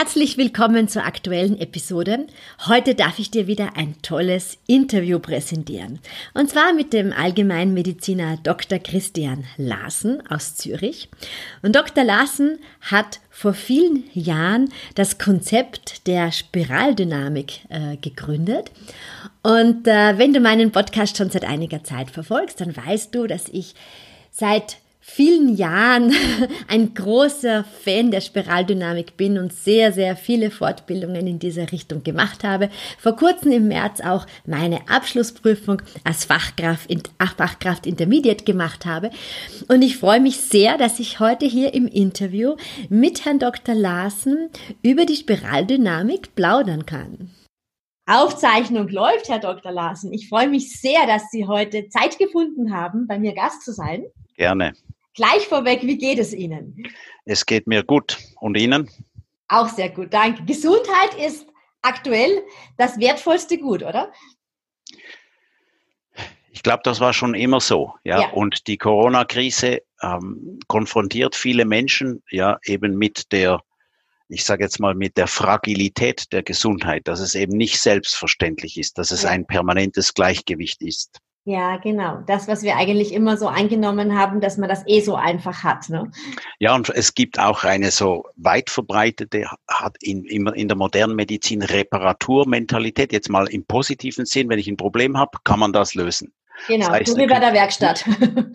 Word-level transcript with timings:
Herzlich 0.00 0.38
willkommen 0.38 0.86
zur 0.86 1.04
aktuellen 1.04 1.58
Episode. 1.58 2.28
Heute 2.68 2.94
darf 2.94 3.18
ich 3.18 3.32
dir 3.32 3.48
wieder 3.48 3.76
ein 3.76 3.96
tolles 4.00 4.56
Interview 4.68 5.18
präsentieren. 5.18 5.98
Und 6.34 6.50
zwar 6.50 6.72
mit 6.72 6.92
dem 6.92 7.12
Allgemeinmediziner 7.12 8.36
Dr. 8.44 8.78
Christian 8.78 9.42
Larsen 9.56 10.24
aus 10.28 10.54
Zürich. 10.54 11.08
Und 11.62 11.74
Dr. 11.74 12.04
Larsen 12.04 12.60
hat 12.80 13.18
vor 13.28 13.54
vielen 13.54 14.04
Jahren 14.12 14.72
das 14.94 15.18
Konzept 15.18 16.06
der 16.06 16.30
Spiraldynamik 16.30 17.62
äh, 17.68 17.96
gegründet. 17.96 18.70
Und 19.42 19.88
äh, 19.88 20.16
wenn 20.16 20.32
du 20.32 20.38
meinen 20.38 20.70
Podcast 20.70 21.16
schon 21.16 21.30
seit 21.30 21.44
einiger 21.44 21.82
Zeit 21.82 22.12
verfolgst, 22.12 22.60
dann 22.60 22.76
weißt 22.76 23.12
du, 23.16 23.26
dass 23.26 23.48
ich 23.48 23.74
seit 24.30 24.76
vielen 25.10 25.56
Jahren 25.56 26.12
ein 26.68 26.94
großer 26.94 27.64
Fan 27.64 28.10
der 28.10 28.20
Spiraldynamik 28.20 29.16
bin 29.16 29.38
und 29.38 29.52
sehr, 29.52 29.92
sehr 29.92 30.16
viele 30.16 30.50
Fortbildungen 30.50 31.26
in 31.26 31.38
dieser 31.38 31.72
Richtung 31.72 32.02
gemacht 32.02 32.44
habe. 32.44 32.68
Vor 32.98 33.16
kurzem 33.16 33.50
im 33.52 33.68
März 33.68 34.00
auch 34.00 34.26
meine 34.46 34.88
Abschlussprüfung 34.88 35.80
als 36.04 36.26
Fachkraft, 36.26 36.90
Fachkraft 37.36 37.86
Intermediate 37.86 38.44
gemacht 38.44 38.84
habe. 38.84 39.10
Und 39.68 39.82
ich 39.82 39.96
freue 39.96 40.20
mich 40.20 40.36
sehr, 40.36 40.76
dass 40.76 41.00
ich 41.00 41.20
heute 41.20 41.46
hier 41.46 41.74
im 41.74 41.88
Interview 41.88 42.56
mit 42.90 43.24
Herrn 43.24 43.38
Dr. 43.38 43.74
Larsen 43.74 44.50
über 44.82 45.06
die 45.06 45.16
Spiraldynamik 45.16 46.34
plaudern 46.34 46.84
kann. 46.84 47.30
Aufzeichnung 48.06 48.88
läuft, 48.88 49.28
Herr 49.28 49.38
Dr. 49.38 49.72
Larsen. 49.72 50.12
Ich 50.12 50.28
freue 50.28 50.48
mich 50.48 50.80
sehr, 50.80 51.06
dass 51.06 51.30
Sie 51.30 51.46
heute 51.46 51.88
Zeit 51.88 52.18
gefunden 52.18 52.74
haben, 52.74 53.06
bei 53.06 53.18
mir 53.18 53.34
Gast 53.34 53.64
zu 53.64 53.72
sein. 53.72 54.04
Gerne. 54.36 54.74
Gleich 55.18 55.48
vorweg, 55.48 55.82
wie 55.82 55.98
geht 55.98 56.20
es 56.20 56.32
Ihnen? 56.32 56.80
Es 57.24 57.44
geht 57.44 57.66
mir 57.66 57.82
gut. 57.82 58.16
Und 58.40 58.56
Ihnen? 58.56 58.88
Auch 59.48 59.68
sehr 59.68 59.88
gut, 59.90 60.14
danke. 60.14 60.44
Gesundheit 60.44 61.12
ist 61.18 61.44
aktuell 61.82 62.44
das 62.76 63.00
wertvollste 63.00 63.58
Gut, 63.58 63.82
oder? 63.82 64.12
Ich 66.52 66.62
glaube, 66.62 66.82
das 66.84 67.00
war 67.00 67.12
schon 67.12 67.34
immer 67.34 67.60
so. 67.60 67.94
Ja. 68.04 68.20
ja. 68.20 68.28
Und 68.30 68.68
die 68.68 68.78
Corona-Krise 68.78 69.82
ähm, 70.02 70.60
konfrontiert 70.68 71.34
viele 71.34 71.64
Menschen 71.64 72.22
ja 72.30 72.60
eben 72.64 72.96
mit 72.96 73.32
der, 73.32 73.60
ich 74.28 74.44
sage 74.44 74.62
jetzt 74.62 74.78
mal, 74.78 74.94
mit 74.94 75.16
der 75.16 75.26
Fragilität 75.26 76.32
der 76.32 76.44
Gesundheit, 76.44 77.08
dass 77.08 77.18
es 77.18 77.34
eben 77.34 77.56
nicht 77.56 77.80
selbstverständlich 77.80 78.78
ist, 78.78 78.98
dass 78.98 79.10
es 79.10 79.24
ja. 79.24 79.30
ein 79.30 79.48
permanentes 79.48 80.14
Gleichgewicht 80.14 80.80
ist. 80.80 81.18
Ja, 81.48 81.78
genau. 81.78 82.22
Das, 82.26 82.46
was 82.46 82.62
wir 82.62 82.76
eigentlich 82.76 83.14
immer 83.14 83.38
so 83.38 83.46
eingenommen 83.46 84.18
haben, 84.18 84.42
dass 84.42 84.58
man 84.58 84.68
das 84.68 84.82
eh 84.86 85.00
so 85.00 85.14
einfach 85.14 85.64
hat. 85.64 85.88
Ne? 85.88 86.12
Ja, 86.58 86.74
und 86.74 86.90
es 86.90 87.14
gibt 87.14 87.38
auch 87.38 87.64
eine 87.64 87.90
so 87.90 88.26
weit 88.36 88.68
verbreitete, 88.68 89.46
hat 89.66 89.96
in, 90.02 90.26
in 90.26 90.68
der 90.68 90.76
modernen 90.76 91.16
Medizin 91.16 91.62
Reparaturmentalität. 91.62 93.14
Jetzt 93.14 93.30
mal 93.30 93.48
im 93.48 93.64
positiven 93.64 94.26
Sinn, 94.26 94.50
wenn 94.50 94.58
ich 94.58 94.68
ein 94.68 94.76
Problem 94.76 95.16
habe, 95.16 95.38
kann 95.42 95.58
man 95.58 95.72
das 95.72 95.94
lösen. 95.94 96.34
Genau, 96.66 96.88
das 96.88 96.96
heißt, 96.96 97.12
so 97.12 97.16
wie 97.16 97.26
bei 97.26 97.40
der 97.40 97.54
Werkstatt. 97.54 98.04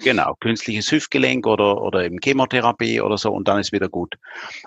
genau, 0.03 0.35
künstliches 0.39 0.91
Hüftgelenk 0.91 1.47
oder, 1.47 1.81
oder 1.81 2.05
eben 2.05 2.19
Chemotherapie 2.23 3.01
oder 3.01 3.17
so 3.17 3.31
und 3.31 3.47
dann 3.47 3.57
ist 3.57 3.71
wieder 3.71 3.89
gut. 3.89 4.17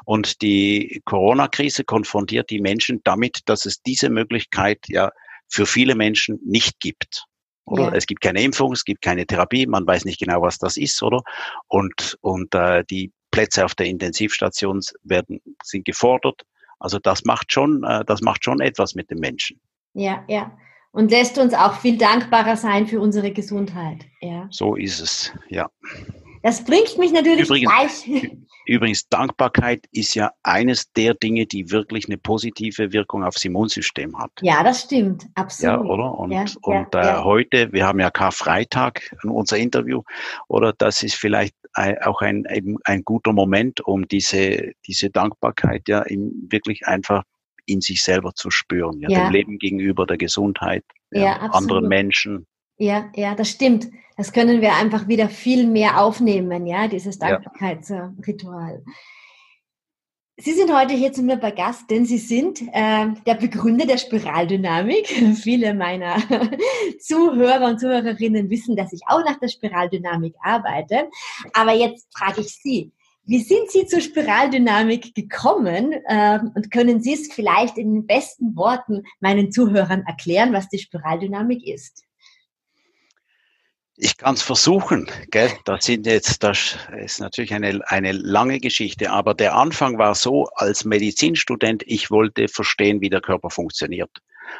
Und 0.05 0.43
die 0.43 1.01
Corona-Krise 1.05 1.85
konfrontiert 1.85 2.51
die 2.51 2.61
Menschen 2.61 3.03
damit, 3.05 3.43
dass 3.45 3.67
es 3.67 3.83
diese 3.83 4.11
Möglichkeit 4.11 4.81
ja 4.89 5.13
für 5.47 5.65
viele 5.65 5.95
Menschen 5.95 6.41
nicht 6.45 6.81
gibt. 6.81 7.27
Oder? 7.67 7.85
Ja. 7.85 7.93
Es 7.95 8.07
gibt 8.07 8.21
keine 8.21 8.43
Impfung, 8.43 8.73
es 8.73 8.85
gibt 8.85 9.03
keine 9.03 9.27
Therapie, 9.27 9.67
man 9.67 9.87
weiß 9.87 10.05
nicht 10.05 10.21
genau, 10.21 10.41
was 10.41 10.59
das 10.59 10.77
ist, 10.77 11.03
oder? 11.03 11.23
Und, 11.67 12.17
und 12.21 12.55
äh, 12.55 12.85
die 12.89 13.13
Plätze 13.31 13.65
auf 13.65 13.75
der 13.75 13.87
Intensivstation 13.87 14.81
werden, 15.03 15.41
sind 15.63 15.85
gefordert. 15.85 16.43
Also 16.79 16.99
das 16.99 17.25
macht 17.25 17.53
schon, 17.53 17.83
äh, 17.85 18.05
das 18.05 18.21
macht 18.23 18.45
schon 18.45 18.61
etwas 18.61 18.95
mit 18.95 19.11
den 19.11 19.19
Menschen. 19.19 19.61
Ja, 19.95 20.25
ja. 20.29 20.57
Und 20.93 21.11
lässt 21.11 21.37
uns 21.37 21.53
auch 21.53 21.75
viel 21.75 21.99
dankbarer 21.99 22.57
sein 22.57 22.87
für 22.87 23.01
unsere 23.01 23.33
Gesundheit. 23.33 24.07
Ja. 24.21 24.49
So 24.51 24.77
ist 24.77 25.01
es, 25.01 25.33
ja. 25.49 25.69
Das 26.47 26.63
bringt 26.63 26.97
mich 26.97 27.11
natürlich 27.11 27.47
übrigens, 27.47 28.05
gleich. 28.05 28.31
Übrigens, 28.67 29.09
Dankbarkeit 29.09 29.85
ist 29.91 30.15
ja 30.15 30.31
eines 30.45 30.93
der 30.93 31.15
Dinge, 31.15 31.45
die 31.45 31.73
wirklich 31.73 32.07
eine 32.07 32.19
positive 32.19 32.93
Wirkung 32.93 33.25
aufs 33.25 33.45
Immunsystem 33.45 34.17
hat. 34.17 34.31
Ja, 34.43 34.63
das 34.63 34.83
stimmt, 34.83 35.27
absolut. 35.35 35.75
Ja, 35.75 35.81
oder? 35.81 36.17
Und, 36.17 36.31
ja, 36.31 36.45
und 36.63 36.95
ja, 36.95 37.01
äh, 37.01 37.05
ja. 37.05 37.25
heute, 37.25 37.73
wir 37.73 37.85
haben 37.85 37.99
ja 37.99 38.13
Karfreitag, 38.13 39.13
unser 39.25 39.57
Interview, 39.57 40.03
oder 40.47 40.73
das 40.79 41.03
ist 41.03 41.17
vielleicht 41.17 41.57
auch 41.75 42.23
ein, 42.23 42.45
ein 42.85 43.03
guter 43.03 43.33
Moment, 43.33 43.81
um 43.81 44.07
diese, 44.07 44.71
diese 44.87 45.11
Dankbarkeit 45.11 45.89
ja 45.89 46.05
wirklich 46.09 46.87
einfach 46.87 47.25
in 47.65 47.81
sich 47.81 48.05
selber 48.05 48.35
zu 48.35 48.53
spüren, 48.53 49.01
ja, 49.01 49.09
dem 49.09 49.33
Leben 49.33 49.59
gegenüber, 49.59 50.07
der 50.07 50.17
Gesundheit, 50.17 50.85
anderen 51.13 51.89
Menschen. 51.89 52.47
Ja, 52.79 53.11
ja, 53.15 53.35
das 53.35 53.49
stimmt. 53.49 53.89
Das 54.17 54.33
können 54.33 54.61
wir 54.61 54.75
einfach 54.75 55.09
wieder 55.09 55.29
viel 55.29 55.67
mehr 55.67 56.01
aufnehmen, 56.01 56.67
ja, 56.67 56.89
dieses 56.89 57.19
Dankbarkeitsritual. 57.19 58.83
Sie 60.39 60.53
sind 60.53 60.71
heute 60.75 60.93
hier 60.93 61.13
zu 61.13 61.23
mir 61.23 61.39
bei 61.39 61.51
Gast, 61.51 61.91
denn 61.91 62.05
Sie 62.05 62.19
sind 62.19 62.61
äh, 62.61 63.07
der 63.27 63.35
Begründer 63.37 63.87
der 63.87 63.97
Spiraldynamik. 63.97 65.07
Viele 65.43 65.73
meiner 65.73 66.17
Zuhörer 67.01 67.71
und 67.71 67.81
Zuhörerinnen 67.81 68.51
wissen, 68.51 68.77
dass 68.77 68.93
ich 68.93 69.01
auch 69.07 69.25
nach 69.25 69.39
der 69.39 69.49
Spiraldynamik 69.49 70.35
arbeite. 70.43 71.09
Aber 71.55 71.73
jetzt 71.73 72.09
frage 72.15 72.43
ich 72.43 72.55
Sie, 72.55 72.93
wie 73.25 73.41
sind 73.41 73.71
Sie 73.71 73.87
zur 73.87 74.03
Spiraldynamik 74.03 75.15
gekommen? 75.15 75.95
Äh, 76.07 76.41
und 76.55 76.71
können 76.71 77.01
Sie 77.01 77.15
es 77.15 77.33
vielleicht 77.33 77.79
in 77.79 77.95
den 77.95 78.07
besten 78.07 78.57
Worten 78.57 79.05
meinen 79.21 79.51
Zuhörern 79.51 80.05
erklären, 80.07 80.53
was 80.53 80.69
die 80.69 80.79
Spiraldynamik 80.79 81.67
ist? 81.67 82.06
Ich 83.99 84.19
kann 84.19 84.35
es 84.35 84.43
versuchen, 84.43 85.11
gell? 85.31 85.51
Das 85.65 85.87
sind 85.87 86.07
jetzt, 86.07 86.43
das 86.43 86.77
ist 86.99 87.19
natürlich 87.19 87.55
eine, 87.55 87.81
eine 87.87 88.13
lange 88.13 88.61
Geschichte, 88.61 89.11
aber 89.11 89.33
der 89.33 89.55
Anfang 89.55 89.97
war 89.99 90.15
so, 90.15 90.49
als 90.57 90.85
Medizinstudent, 90.85 91.83
ich 91.87 92.11
wollte 92.11 92.49
verstehen, 92.49 93.01
wie 93.01 93.09
der 93.09 93.23
Körper 93.23 93.49
funktioniert. 93.49 94.11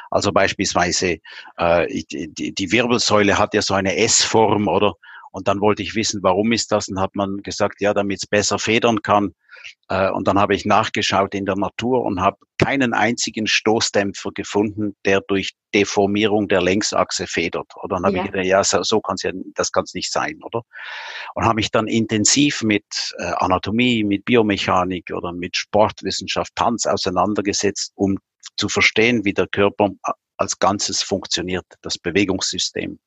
Also 0.09 0.31
beispielsweise 0.31 1.19
äh, 1.57 2.03
die, 2.11 2.53
die 2.53 2.71
Wirbelsäule 2.71 3.37
hat 3.37 3.53
ja 3.53 3.61
so 3.61 3.75
eine 3.75 3.95
S-Form, 3.97 4.67
oder? 4.67 4.95
Und 5.37 5.47
dann 5.47 5.61
wollte 5.61 5.83
ich 5.83 5.93
wissen, 5.93 6.23
warum 6.23 6.51
ist 6.51 6.71
das? 6.71 6.87
Und 6.87 6.99
hat 6.99 7.15
man 7.15 7.43
gesagt, 7.43 7.79
ja, 7.79 7.93
damit 7.93 8.23
es 8.23 8.27
besser 8.27 8.57
federn 8.57 9.03
kann. 9.03 9.35
Äh, 9.87 10.09
und 10.09 10.27
dann 10.27 10.39
habe 10.39 10.55
ich 10.55 10.65
nachgeschaut 10.65 11.35
in 11.35 11.45
der 11.45 11.55
Natur 11.55 12.03
und 12.05 12.21
habe 12.21 12.37
keinen 12.57 12.95
einzigen 12.95 13.45
Stoßdämpfer 13.45 14.31
gefunden, 14.33 14.95
der 15.05 15.21
durch 15.21 15.51
Deformierung 15.75 16.47
der 16.47 16.63
Längsachse 16.63 17.27
federt. 17.27 17.71
Oder 17.83 17.97
dann 17.97 18.05
habe 18.07 18.17
ja. 18.17 18.23
ich 18.23 18.31
gedacht, 18.31 18.47
ja, 18.47 18.63
so, 18.63 18.81
so 18.81 18.99
kann 18.99 19.13
es 19.13 19.21
ja, 19.21 19.31
das 19.53 19.71
kann 19.71 19.83
es 19.83 19.93
nicht 19.93 20.11
sein, 20.11 20.39
oder? 20.41 20.63
Und 21.35 21.45
habe 21.45 21.57
mich 21.57 21.69
dann 21.69 21.85
intensiv 21.87 22.63
mit 22.63 23.13
äh, 23.19 23.33
Anatomie, 23.35 24.03
mit 24.03 24.25
Biomechanik 24.25 25.11
oder 25.15 25.33
mit 25.33 25.55
Sportwissenschaft, 25.55 26.55
Tanz 26.55 26.87
auseinandergesetzt, 26.87 27.91
um 27.93 28.17
zu 28.57 28.69
verstehen, 28.69 29.23
wie 29.23 29.33
der 29.33 29.45
Körper 29.45 29.91
als 30.37 30.57
Ganzes 30.57 31.03
funktioniert, 31.03 31.65
das 31.83 31.99
Bewegungssystem 31.99 32.97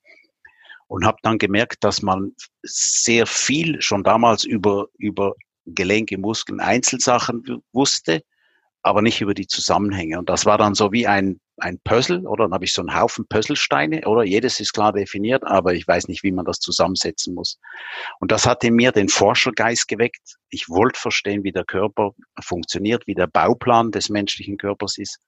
und 0.90 1.06
habe 1.06 1.18
dann 1.22 1.38
gemerkt, 1.38 1.84
dass 1.84 2.02
man 2.02 2.32
sehr 2.64 3.24
viel 3.24 3.80
schon 3.80 4.02
damals 4.02 4.42
über, 4.42 4.88
über 4.98 5.34
Gelenke, 5.64 6.18
Muskeln, 6.18 6.58
Einzelsachen 6.58 7.62
wusste, 7.72 8.24
aber 8.82 9.00
nicht 9.00 9.20
über 9.20 9.32
die 9.32 9.46
Zusammenhänge. 9.46 10.18
Und 10.18 10.28
das 10.28 10.46
war 10.46 10.58
dann 10.58 10.74
so 10.74 10.90
wie 10.90 11.06
ein, 11.06 11.38
ein 11.58 11.78
Puzzle, 11.84 12.26
oder? 12.26 12.46
Dann 12.46 12.54
habe 12.54 12.64
ich 12.64 12.72
so 12.72 12.82
einen 12.82 12.98
Haufen 12.98 13.24
Puzzlesteine, 13.28 14.04
oder? 14.04 14.24
Jedes 14.24 14.58
ist 14.58 14.72
klar 14.72 14.92
definiert, 14.92 15.44
aber 15.44 15.74
ich 15.74 15.86
weiß 15.86 16.08
nicht, 16.08 16.24
wie 16.24 16.32
man 16.32 16.44
das 16.44 16.58
zusammensetzen 16.58 17.34
muss. 17.34 17.60
Und 18.18 18.32
das 18.32 18.44
hat 18.44 18.64
in 18.64 18.74
mir 18.74 18.90
den 18.90 19.08
Forschergeist 19.08 19.86
geweckt. 19.86 20.38
Ich 20.48 20.68
wollte 20.68 20.98
verstehen, 20.98 21.44
wie 21.44 21.52
der 21.52 21.64
Körper 21.64 22.14
funktioniert, 22.42 23.06
wie 23.06 23.14
der 23.14 23.28
Bauplan 23.28 23.92
des 23.92 24.08
menschlichen 24.08 24.56
Körpers 24.56 24.98
ist. 24.98 25.20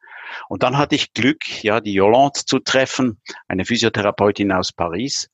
Und 0.48 0.64
dann 0.64 0.76
hatte 0.76 0.96
ich 0.96 1.12
Glück, 1.12 1.62
ja, 1.62 1.80
die 1.80 1.92
Yolande 1.92 2.40
zu 2.44 2.58
treffen, 2.58 3.20
eine 3.46 3.64
Physiotherapeutin 3.64 4.50
aus 4.50 4.72
Paris, 4.72 5.28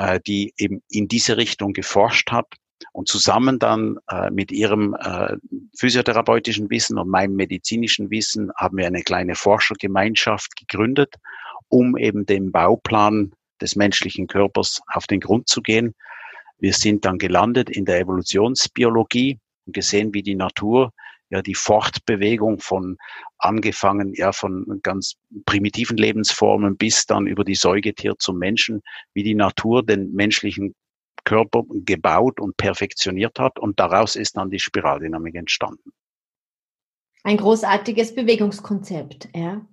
äh, 0.00 0.18
die 0.26 0.54
eben 0.56 0.82
in 0.88 1.08
diese 1.08 1.36
Richtung 1.36 1.74
geforscht 1.74 2.32
hat 2.32 2.46
und 2.92 3.06
zusammen 3.06 3.58
dann 3.58 3.98
äh, 4.10 4.30
mit 4.30 4.50
ihrem 4.50 4.94
äh, 4.94 5.36
physiotherapeutischen 5.76 6.70
Wissen 6.70 6.98
und 6.98 7.10
meinem 7.10 7.36
medizinischen 7.36 8.10
Wissen 8.10 8.50
haben 8.56 8.78
wir 8.78 8.86
eine 8.86 9.02
kleine 9.02 9.34
Forschergemeinschaft 9.34 10.56
gegründet, 10.56 11.16
um 11.68 11.98
eben 11.98 12.24
dem 12.24 12.50
Bauplan 12.50 13.32
des 13.60 13.76
menschlichen 13.76 14.26
Körpers 14.26 14.80
auf 14.86 15.06
den 15.06 15.20
Grund 15.20 15.48
zu 15.48 15.60
gehen. 15.60 15.94
Wir 16.58 16.72
sind 16.72 17.04
dann 17.04 17.18
gelandet 17.18 17.68
in 17.68 17.84
der 17.84 18.00
Evolutionsbiologie 18.00 19.38
und 19.66 19.74
gesehen, 19.74 20.14
wie 20.14 20.22
die 20.22 20.34
Natur 20.34 20.92
ja 21.30 21.42
die 21.42 21.54
Fortbewegung 21.54 22.60
von 22.60 22.98
angefangen 23.38 24.12
ja 24.14 24.32
von 24.32 24.80
ganz 24.82 25.14
primitiven 25.46 25.96
Lebensformen 25.96 26.76
bis 26.76 27.06
dann 27.06 27.26
über 27.26 27.44
die 27.44 27.54
Säugetier 27.54 28.16
zum 28.18 28.38
Menschen, 28.38 28.82
wie 29.14 29.22
die 29.22 29.34
Natur 29.34 29.84
den 29.84 30.12
menschlichen 30.12 30.74
Körper 31.24 31.62
gebaut 31.70 32.40
und 32.40 32.56
perfektioniert 32.56 33.38
hat 33.38 33.58
und 33.58 33.78
daraus 33.78 34.16
ist 34.16 34.36
dann 34.36 34.50
die 34.50 34.58
Spiraldynamik 34.58 35.34
entstanden. 35.34 35.92
Ein 37.22 37.36
großartiges 37.36 38.14
Bewegungskonzept, 38.14 39.28
ja. 39.34 39.64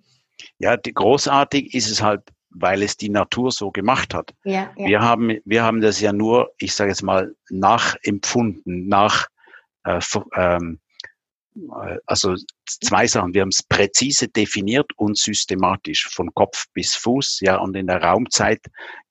Ja, 0.60 0.78
die, 0.78 0.94
großartig 0.94 1.74
ist 1.74 1.90
es 1.90 2.02
halt, 2.02 2.22
weil 2.50 2.84
es 2.84 2.98
die 2.98 3.10
Natur 3.10 3.52
so 3.52 3.72
gemacht 3.72 4.14
hat. 4.14 4.34
Ja, 4.44 4.72
ja. 4.76 4.88
Wir 4.88 5.02
haben, 5.02 5.38
wir 5.46 5.64
haben 5.64 5.82
das 5.82 6.00
ja 6.02 6.12
nur, 6.12 6.52
ich 6.60 6.74
sage 6.76 6.92
jetzt 6.92 7.04
mal, 7.04 7.34
nachempfunden, 7.50 8.88
nach 8.88 9.28
äh, 9.86 10.00
ähm, 10.36 10.80
äh, 10.80 10.87
also 12.06 12.36
zwei 12.66 13.08
Sachen. 13.08 13.34
Wir 13.34 13.42
haben 13.42 13.50
es 13.50 13.64
präzise 13.64 14.28
definiert 14.28 14.92
und 14.96 15.18
systematisch 15.18 16.08
von 16.10 16.34
Kopf 16.34 16.66
bis 16.74 16.96
Fuß, 16.96 17.40
ja, 17.42 17.58
und 17.58 17.76
in 17.76 17.88
der 17.88 18.02
Raumzeit 18.02 18.62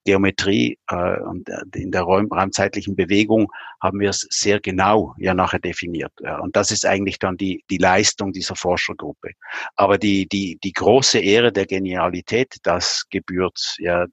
Geometrie 0.07 0.79
äh, 0.89 1.21
und 1.21 1.49
äh, 1.49 1.63
in 1.75 1.91
der 1.91 2.03
Raum, 2.03 2.33
raumzeitlichen 2.33 2.97
Bewegung 2.97 3.53
haben 3.83 4.01
wir 4.01 4.11
es 4.11 4.27
sehr 4.31 4.61
genau 4.61 5.15
ja 5.19 5.35
nachher 5.35 5.59
definiert. 5.59 6.13
Ja. 6.21 6.39
Und 6.39 6.57
das 6.57 6.71
ist 6.71 6.87
eigentlich 6.87 7.19
dann 7.19 7.37
die, 7.37 7.65
die 7.71 7.79
Leistung 7.79 8.33
dieser 8.33 8.55
Forschergruppe. 8.55 9.33
Aber 9.75 9.99
die, 9.99 10.27
die, 10.29 10.59
die 10.63 10.73
große 10.73 11.19
Ehre 11.19 11.53
der 11.53 11.67
Genialität, 11.67 12.55
das 12.63 13.05
gebührt 13.11 13.77
ja 13.79 14.07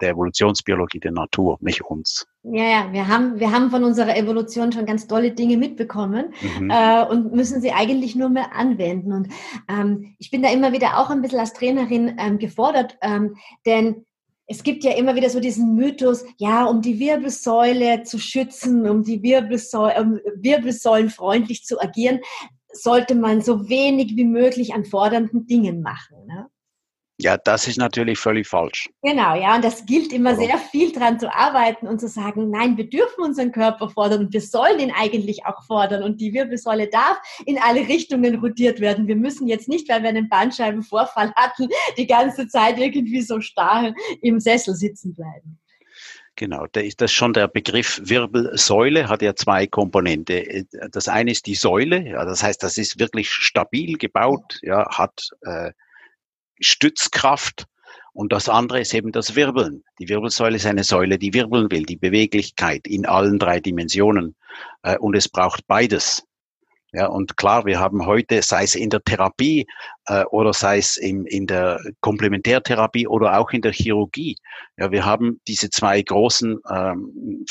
der 0.00 0.10
Evolutionsbiologie 0.10 0.98
der 0.98 1.12
Natur, 1.12 1.56
nicht 1.60 1.82
uns. 1.82 2.26
Ja, 2.44 2.64
ja, 2.64 2.92
wir 2.92 3.06
haben, 3.06 3.38
wir 3.38 3.52
haben 3.52 3.70
von 3.70 3.84
unserer 3.84 4.16
Evolution 4.16 4.72
schon 4.72 4.84
ganz 4.84 5.06
tolle 5.06 5.30
Dinge 5.30 5.56
mitbekommen 5.56 6.34
mhm. 6.58 6.70
äh, 6.70 7.04
und 7.04 7.32
müssen 7.32 7.60
sie 7.60 7.70
eigentlich 7.70 8.16
nur 8.16 8.30
mehr 8.30 8.52
anwenden. 8.52 9.12
Und 9.12 9.28
ähm, 9.68 10.16
ich 10.18 10.30
bin 10.32 10.42
da 10.42 10.50
immer 10.50 10.72
wieder 10.72 10.98
auch 10.98 11.10
ein 11.10 11.22
bisschen 11.22 11.38
als 11.38 11.52
Trainerin 11.52 12.16
ähm, 12.18 12.38
gefordert, 12.38 12.98
ähm, 13.00 13.36
denn 13.64 14.04
es 14.48 14.64
gibt 14.64 14.82
ja 14.82 14.92
immer 14.92 15.14
wieder 15.14 15.30
so 15.30 15.38
diesen 15.38 15.76
Mythos, 15.76 16.24
ja, 16.36 16.64
um 16.64 16.82
die 16.82 16.98
Wirbelsäule 16.98 18.02
zu 18.02 18.18
schützen, 18.18 18.88
um 18.88 19.04
die 19.04 19.22
Wirbelsäule, 19.22 20.00
um 20.00 20.18
Wirbelsäulen 20.34 21.10
freundlich 21.10 21.64
zu 21.64 21.80
agieren, 21.80 22.20
sollte 22.72 23.14
man 23.14 23.40
so 23.40 23.68
wenig 23.68 24.16
wie 24.16 24.24
möglich 24.24 24.74
an 24.74 24.84
fordernden 24.84 25.46
Dingen 25.46 25.80
machen. 25.80 26.26
Ne? 26.26 26.48
Ja, 27.22 27.36
das 27.36 27.68
ist 27.68 27.78
natürlich 27.78 28.18
völlig 28.18 28.48
falsch. 28.48 28.90
Genau, 29.00 29.36
ja, 29.36 29.54
und 29.54 29.64
das 29.64 29.86
gilt 29.86 30.12
immer 30.12 30.32
Warum? 30.32 30.44
sehr 30.44 30.58
viel 30.58 30.90
dran 30.90 31.20
zu 31.20 31.32
arbeiten 31.32 31.86
und 31.86 32.00
zu 32.00 32.08
sagen, 32.08 32.50
nein, 32.50 32.76
wir 32.76 32.90
dürfen 32.90 33.22
unseren 33.22 33.52
Körper 33.52 33.88
fordern 33.88 34.24
und 34.24 34.32
wir 34.32 34.40
sollen 34.40 34.80
ihn 34.80 34.90
eigentlich 34.90 35.46
auch 35.46 35.62
fordern 35.64 36.02
und 36.02 36.20
die 36.20 36.32
Wirbelsäule 36.32 36.88
darf 36.88 37.16
in 37.46 37.60
alle 37.60 37.86
Richtungen 37.86 38.40
rotiert 38.40 38.80
werden. 38.80 39.06
Wir 39.06 39.14
müssen 39.14 39.46
jetzt 39.46 39.68
nicht, 39.68 39.88
weil 39.88 40.02
wir 40.02 40.08
einen 40.08 40.28
Bandscheibenvorfall 40.28 41.32
hatten, 41.36 41.68
die 41.96 42.08
ganze 42.08 42.48
Zeit 42.48 42.76
irgendwie 42.78 43.22
so 43.22 43.40
starr 43.40 43.94
im 44.20 44.40
Sessel 44.40 44.74
sitzen 44.74 45.14
bleiben. 45.14 45.60
Genau, 46.34 46.66
da 46.72 46.80
ist 46.80 47.00
das 47.00 47.12
schon 47.12 47.34
der 47.34 47.46
Begriff 47.46 48.00
Wirbelsäule, 48.02 49.08
hat 49.08 49.22
ja 49.22 49.36
zwei 49.36 49.68
Komponente. 49.68 50.64
Das 50.90 51.06
eine 51.06 51.30
ist 51.30 51.46
die 51.46 51.54
Säule, 51.54 52.08
ja, 52.08 52.24
das 52.24 52.42
heißt, 52.42 52.64
das 52.64 52.78
ist 52.78 52.98
wirklich 52.98 53.30
stabil 53.30 53.96
gebaut, 53.96 54.58
ja, 54.62 54.88
hat 54.90 55.30
äh, 55.42 55.70
Stützkraft. 56.62 57.66
Und 58.14 58.32
das 58.32 58.48
andere 58.48 58.80
ist 58.80 58.92
eben 58.92 59.10
das 59.10 59.36
Wirbeln. 59.36 59.84
Die 59.98 60.08
Wirbelsäule 60.08 60.56
ist 60.56 60.66
eine 60.66 60.84
Säule, 60.84 61.18
die 61.18 61.32
wirbeln 61.32 61.70
will, 61.70 61.84
die 61.84 61.96
Beweglichkeit 61.96 62.86
in 62.86 63.06
allen 63.06 63.38
drei 63.38 63.60
Dimensionen. 63.60 64.36
Äh, 64.82 64.98
und 64.98 65.16
es 65.16 65.28
braucht 65.28 65.66
beides. 65.66 66.22
Ja, 66.94 67.06
und 67.06 67.38
klar, 67.38 67.64
wir 67.64 67.80
haben 67.80 68.04
heute, 68.04 68.42
sei 68.42 68.64
es 68.64 68.74
in 68.74 68.90
der 68.90 69.02
Therapie 69.02 69.66
äh, 70.08 70.24
oder 70.24 70.52
sei 70.52 70.76
es 70.76 70.98
in, 70.98 71.24
in 71.24 71.46
der 71.46 71.80
Komplementärtherapie 72.00 73.06
oder 73.06 73.38
auch 73.38 73.50
in 73.52 73.62
der 73.62 73.72
Chirurgie, 73.72 74.36
ja, 74.76 74.92
wir 74.92 75.06
haben 75.06 75.40
diese 75.48 75.70
zwei 75.70 76.02
großen, 76.02 76.58
ähm, 76.70 77.46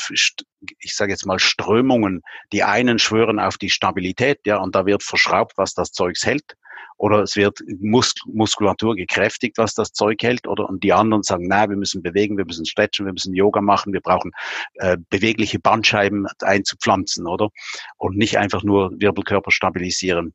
ich 0.78 0.94
sage 0.94 1.10
jetzt 1.10 1.26
mal 1.26 1.40
Strömungen. 1.40 2.22
Die 2.52 2.62
einen 2.62 3.00
schwören 3.00 3.40
auf 3.40 3.58
die 3.58 3.70
Stabilität, 3.70 4.38
ja, 4.46 4.58
und 4.58 4.76
da 4.76 4.86
wird 4.86 5.02
verschraubt, 5.02 5.54
was 5.56 5.74
das 5.74 5.90
Zeugs 5.90 6.24
hält 6.24 6.56
oder 7.02 7.20
es 7.24 7.34
wird 7.34 7.58
Mus 7.80 8.14
Muskulatur 8.26 8.94
gekräftigt, 8.94 9.58
was 9.58 9.74
das 9.74 9.92
Zeug 9.92 10.22
hält, 10.22 10.46
oder 10.46 10.68
und 10.68 10.84
die 10.84 10.92
anderen 10.92 11.24
sagen, 11.24 11.46
na, 11.48 11.68
wir 11.68 11.76
müssen 11.76 12.00
bewegen, 12.00 12.38
wir 12.38 12.44
müssen 12.44 12.64
stretchen, 12.64 13.06
wir 13.06 13.12
müssen 13.12 13.34
Yoga 13.34 13.60
machen, 13.60 13.92
wir 13.92 14.00
brauchen 14.00 14.30
äh, 14.74 14.96
bewegliche 15.10 15.58
Bandscheiben 15.58 16.28
einzupflanzen, 16.40 17.26
oder? 17.26 17.48
Und 17.96 18.16
nicht 18.16 18.38
einfach 18.38 18.62
nur 18.62 18.92
Wirbelkörper 19.00 19.50
stabilisieren. 19.50 20.32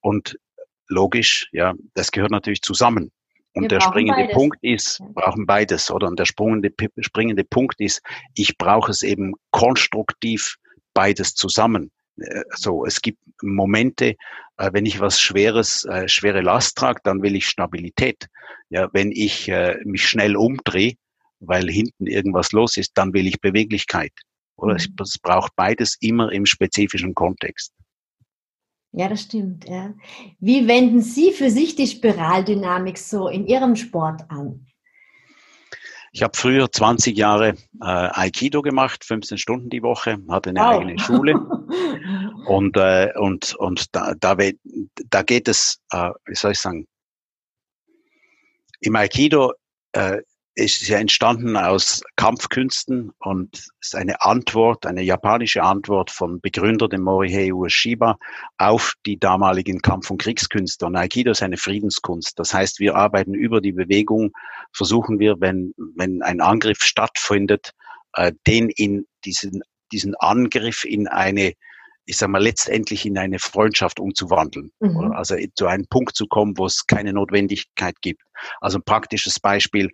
Und 0.00 0.36
logisch, 0.88 1.48
ja, 1.52 1.74
das 1.94 2.10
gehört 2.10 2.32
natürlich 2.32 2.62
zusammen. 2.62 3.12
Und 3.54 3.62
wir 3.62 3.68
der 3.68 3.80
springende 3.80 4.22
beides. 4.22 4.34
Punkt 4.34 4.58
ist, 4.62 5.00
brauchen 5.14 5.46
beides, 5.46 5.88
oder? 5.88 6.08
Und 6.08 6.18
der 6.18 6.26
springende, 6.26 6.72
springende 6.98 7.44
Punkt 7.44 7.80
ist, 7.80 8.02
ich 8.34 8.58
brauche 8.58 8.90
es 8.90 9.02
eben 9.02 9.34
konstruktiv 9.52 10.56
beides 10.94 11.34
zusammen. 11.34 11.92
Äh, 12.20 12.42
so, 12.54 12.84
es 12.84 13.00
gibt 13.00 13.18
Momente, 13.42 14.16
äh, 14.56 14.70
wenn 14.72 14.86
ich 14.86 15.00
was 15.00 15.20
Schweres, 15.20 15.84
äh, 15.84 16.08
schwere 16.08 16.40
Last 16.40 16.76
trage, 16.76 17.00
dann 17.04 17.22
will 17.22 17.36
ich 17.36 17.46
Stabilität. 17.46 18.26
Ja, 18.70 18.88
wenn 18.92 19.12
ich 19.12 19.50
mich 19.84 20.06
schnell 20.06 20.36
umdrehe, 20.36 20.96
weil 21.40 21.70
hinten 21.70 22.06
irgendwas 22.06 22.52
los 22.52 22.76
ist, 22.76 22.92
dann 22.94 23.14
will 23.14 23.26
ich 23.26 23.40
Beweglichkeit. 23.40 24.12
Oder 24.56 24.74
mhm. 24.74 24.94
es 25.00 25.18
braucht 25.18 25.56
beides 25.56 25.96
immer 26.00 26.30
im 26.32 26.44
spezifischen 26.44 27.14
Kontext. 27.14 27.72
Ja, 28.92 29.08
das 29.08 29.22
stimmt. 29.22 29.66
Ja. 29.66 29.94
Wie 30.38 30.68
wenden 30.68 31.00
Sie 31.00 31.32
für 31.32 31.50
sich 31.50 31.76
die 31.76 31.86
Spiraldynamik 31.86 32.98
so 32.98 33.28
in 33.28 33.46
Ihrem 33.46 33.76
Sport 33.76 34.30
an? 34.30 34.66
Ich 36.12 36.22
habe 36.22 36.36
früher 36.36 36.70
20 36.70 37.16
Jahre 37.16 37.50
äh, 37.50 37.54
Aikido 37.80 38.62
gemacht, 38.62 39.04
15 39.04 39.38
Stunden 39.38 39.70
die 39.70 39.82
Woche, 39.82 40.18
hatte 40.28 40.50
eine 40.50 40.60
wow. 40.60 40.80
eigene 40.80 40.98
Schule. 40.98 41.34
und 42.46 42.76
äh, 42.76 43.12
und, 43.16 43.54
und 43.56 43.94
da, 43.94 44.14
da, 44.18 44.36
da 45.10 45.22
geht 45.22 45.48
es, 45.48 45.80
äh, 45.92 46.10
wie 46.26 46.34
soll 46.34 46.52
ich 46.52 46.60
sagen, 46.60 46.86
im 48.80 48.96
Aikido 48.96 49.52
äh, 49.92 50.18
ist 50.58 50.88
ja 50.88 50.98
entstanden 50.98 51.56
aus 51.56 52.02
Kampfkünsten 52.16 53.12
und 53.20 53.68
ist 53.80 53.94
eine 53.94 54.20
Antwort, 54.22 54.86
eine 54.86 55.02
japanische 55.02 55.62
Antwort 55.62 56.10
vom 56.10 56.40
Begründer, 56.40 56.88
dem 56.88 57.02
Morihei 57.02 57.52
Ueshiba, 57.52 58.18
auf 58.58 58.94
die 59.06 59.18
damaligen 59.18 59.80
Kampf- 59.80 60.10
und 60.10 60.20
Kriegskünste. 60.20 60.86
Und 60.86 60.96
Aikido 60.96 61.30
ist 61.30 61.42
eine 61.42 61.58
Friedenskunst. 61.58 62.38
Das 62.40 62.52
heißt, 62.52 62.80
wir 62.80 62.96
arbeiten 62.96 63.34
über 63.34 63.60
die 63.60 63.72
Bewegung, 63.72 64.32
versuchen 64.72 65.20
wir, 65.20 65.40
wenn, 65.40 65.74
wenn 65.94 66.22
ein 66.22 66.40
Angriff 66.40 66.82
stattfindet, 66.82 67.72
äh, 68.14 68.32
den 68.48 68.68
in 68.68 69.06
diesen, 69.24 69.62
diesen 69.92 70.16
Angriff 70.16 70.84
in 70.84 71.06
eine 71.06 71.52
ich 72.08 72.16
sag 72.16 72.30
mal, 72.30 72.42
letztendlich 72.42 73.04
in 73.04 73.18
eine 73.18 73.38
Freundschaft 73.38 74.00
umzuwandeln. 74.00 74.72
Mhm. 74.80 75.12
Also 75.12 75.36
zu 75.54 75.66
einem 75.66 75.86
Punkt 75.88 76.16
zu 76.16 76.26
kommen, 76.26 76.56
wo 76.56 76.64
es 76.64 76.86
keine 76.86 77.12
Notwendigkeit 77.12 78.00
gibt. 78.00 78.22
Also 78.62 78.78
ein 78.78 78.82
praktisches 78.82 79.38
Beispiel, 79.38 79.90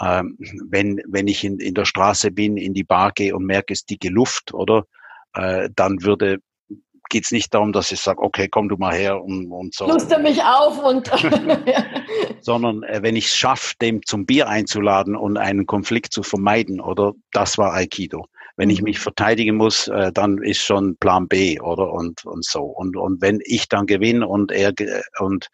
ähm, 0.00 0.38
wenn, 0.70 1.02
wenn 1.08 1.26
ich 1.26 1.42
in, 1.42 1.58
in 1.58 1.74
der 1.74 1.84
Straße 1.84 2.30
bin, 2.30 2.56
in 2.56 2.72
die 2.72 2.84
Bar 2.84 3.10
gehe 3.12 3.34
und 3.34 3.44
merke, 3.44 3.72
es 3.72 3.84
dicke 3.84 4.10
Luft, 4.10 4.54
oder? 4.54 4.84
Äh, 5.34 5.68
dann 5.74 6.04
würde 6.04 6.38
geht 7.08 7.24
es 7.24 7.30
nicht 7.30 7.54
darum, 7.54 7.72
dass 7.72 7.92
ich 7.92 8.00
sage, 8.00 8.20
okay, 8.20 8.48
komm 8.48 8.68
du 8.68 8.76
mal 8.76 8.92
her 8.92 9.22
und, 9.22 9.50
und 9.50 9.74
so. 9.74 9.86
Luste 9.86 10.18
mich 10.18 10.42
auf 10.42 10.82
und. 10.82 11.08
Sondern 12.40 12.82
äh, 12.82 13.00
wenn 13.02 13.16
ich 13.16 13.26
es 13.26 13.36
schaffe, 13.36 13.74
dem 13.80 14.00
zum 14.04 14.26
Bier 14.26 14.48
einzuladen 14.48 15.16
und 15.16 15.36
einen 15.36 15.66
Konflikt 15.66 16.12
zu 16.12 16.22
vermeiden, 16.22 16.80
oder 16.80 17.12
das 17.32 17.58
war 17.58 17.74
Aikido. 17.74 18.26
Wenn 18.56 18.70
ich 18.70 18.80
mhm. 18.80 18.84
mich 18.84 18.98
verteidigen 18.98 19.56
muss, 19.56 19.88
äh, 19.88 20.12
dann 20.12 20.42
ist 20.42 20.60
schon 20.60 20.96
Plan 20.96 21.28
B, 21.28 21.60
oder? 21.60 21.92
Und, 21.92 22.24
und 22.24 22.44
so. 22.44 22.62
Und, 22.62 22.96
und 22.96 23.20
wenn 23.20 23.40
ich 23.44 23.68
dann 23.68 23.86
gewinne 23.86 24.26
und 24.26 24.52
er, 24.52 24.72
und 25.18 25.48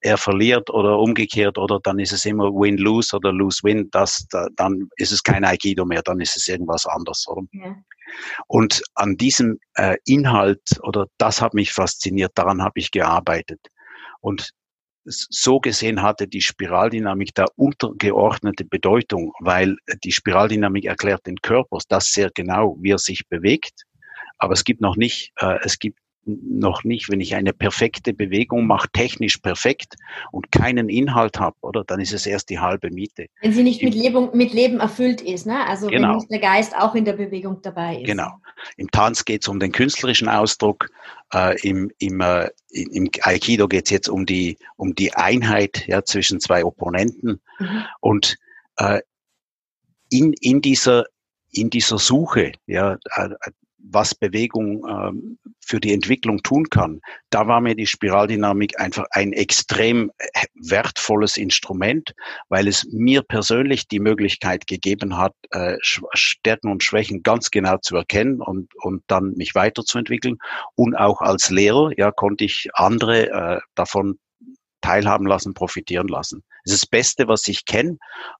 er 0.00 0.18
verliert 0.18 0.68
oder 0.68 0.98
umgekehrt, 0.98 1.56
oder 1.56 1.80
dann 1.82 1.98
ist 1.98 2.12
es 2.12 2.26
immer 2.26 2.50
Win-Lose 2.50 3.16
oder 3.16 3.32
Lose-Win, 3.32 3.88
das, 3.90 4.26
da, 4.30 4.48
dann 4.54 4.88
ist 4.96 5.12
es 5.12 5.22
kein 5.22 5.44
Aikido 5.44 5.86
mehr, 5.86 6.02
dann 6.02 6.20
ist 6.20 6.36
es 6.36 6.46
irgendwas 6.46 6.84
anderes, 6.84 7.24
oder? 7.26 7.42
Ja. 7.52 7.74
Und 8.46 8.82
an 8.94 9.16
diesem 9.16 9.58
äh, 9.74 9.96
Inhalt, 10.04 10.60
oder 10.82 11.06
das 11.16 11.40
hat 11.40 11.54
mich 11.54 11.72
fasziniert, 11.72 12.32
daran 12.34 12.62
habe 12.62 12.78
ich 12.78 12.90
gearbeitet. 12.90 13.60
Und 14.20 14.50
so 15.04 15.60
gesehen 15.60 16.02
hatte 16.02 16.26
die 16.26 16.40
Spiraldynamik 16.40 17.34
da 17.34 17.46
untergeordnete 17.56 18.64
Bedeutung, 18.64 19.32
weil 19.40 19.76
die 20.02 20.12
Spiraldynamik 20.12 20.86
erklärt 20.86 21.26
den 21.26 21.36
Körper 21.36 21.78
das 21.88 22.06
sehr 22.06 22.30
genau, 22.34 22.76
wie 22.80 22.92
er 22.92 22.98
sich 22.98 23.28
bewegt. 23.28 23.82
Aber 24.38 24.54
es 24.54 24.64
gibt 24.64 24.80
noch 24.80 24.96
nicht, 24.96 25.32
äh, 25.36 25.58
es 25.62 25.78
gibt 25.78 25.98
noch 26.26 26.84
nicht, 26.84 27.10
wenn 27.10 27.20
ich 27.20 27.34
eine 27.34 27.52
perfekte 27.52 28.12
Bewegung 28.12 28.66
mache, 28.66 28.88
technisch 28.92 29.38
perfekt 29.38 29.96
und 30.32 30.50
keinen 30.52 30.88
Inhalt 30.88 31.38
habe, 31.38 31.56
oder? 31.62 31.84
Dann 31.84 32.00
ist 32.00 32.12
es 32.12 32.26
erst 32.26 32.50
die 32.50 32.58
halbe 32.58 32.90
Miete. 32.90 33.26
Wenn 33.42 33.52
sie 33.52 33.62
nicht 33.62 33.82
mit 33.82 33.94
Leben, 33.94 34.30
mit 34.32 34.52
Leben 34.52 34.80
erfüllt 34.80 35.20
ist, 35.20 35.46
ne? 35.46 35.66
Also 35.66 35.88
genau. 35.88 36.08
wenn 36.08 36.16
nicht 36.16 36.30
der 36.30 36.38
Geist 36.40 36.76
auch 36.76 36.94
in 36.94 37.04
der 37.04 37.14
Bewegung 37.14 37.60
dabei 37.62 37.96
ist. 37.96 38.06
Genau. 38.06 38.30
Im 38.76 38.90
Tanz 38.90 39.24
geht 39.24 39.42
es 39.42 39.48
um 39.48 39.60
den 39.60 39.72
künstlerischen 39.72 40.28
Ausdruck, 40.28 40.90
äh, 41.32 41.60
im, 41.62 41.90
im, 41.98 42.20
äh, 42.20 42.48
im 42.70 43.10
Aikido 43.22 43.68
geht 43.68 43.86
es 43.86 43.90
jetzt 43.90 44.08
um 44.08 44.26
die, 44.26 44.58
um 44.76 44.94
die 44.94 45.14
Einheit 45.14 45.86
ja, 45.86 46.04
zwischen 46.04 46.40
zwei 46.40 46.64
Opponenten. 46.64 47.40
Mhm. 47.58 47.84
Und 48.00 48.36
äh, 48.76 49.00
in, 50.10 50.32
in, 50.40 50.60
dieser, 50.60 51.06
in 51.50 51.70
dieser 51.70 51.98
Suche, 51.98 52.52
ja, 52.66 52.98
äh, 53.16 53.28
was 53.90 54.14
Bewegung 54.14 54.84
ähm, 54.88 55.38
für 55.60 55.80
die 55.80 55.92
Entwicklung 55.92 56.42
tun 56.42 56.68
kann, 56.70 57.00
da 57.30 57.46
war 57.46 57.60
mir 57.60 57.74
die 57.74 57.86
Spiraldynamik 57.86 58.80
einfach 58.80 59.06
ein 59.10 59.32
extrem 59.32 60.10
äh, 60.18 60.44
wertvolles 60.54 61.36
Instrument, 61.36 62.14
weil 62.48 62.68
es 62.68 62.86
mir 62.90 63.22
persönlich 63.22 63.88
die 63.88 64.00
Möglichkeit 64.00 64.66
gegeben 64.66 65.16
hat, 65.16 65.34
äh, 65.50 65.76
Stärken 65.80 66.70
und 66.70 66.82
Schwächen 66.82 67.22
ganz 67.22 67.50
genau 67.50 67.78
zu 67.78 67.96
erkennen 67.96 68.40
und, 68.40 68.70
und 68.82 69.02
dann 69.06 69.34
mich 69.36 69.54
weiterzuentwickeln. 69.54 70.38
Und 70.74 70.94
auch 70.94 71.20
als 71.20 71.50
Lehrer 71.50 71.90
ja, 71.96 72.10
konnte 72.10 72.44
ich 72.44 72.68
andere 72.74 73.30
äh, 73.30 73.60
davon 73.74 74.18
teilhaben 74.84 75.26
lassen, 75.26 75.54
profitieren 75.54 76.08
lassen. 76.08 76.44
Das 76.64 76.74
ist 76.74 76.82
das 76.82 76.90
Beste, 76.90 77.26
was 77.26 77.48
ich 77.48 77.64
kenne, 77.64 77.96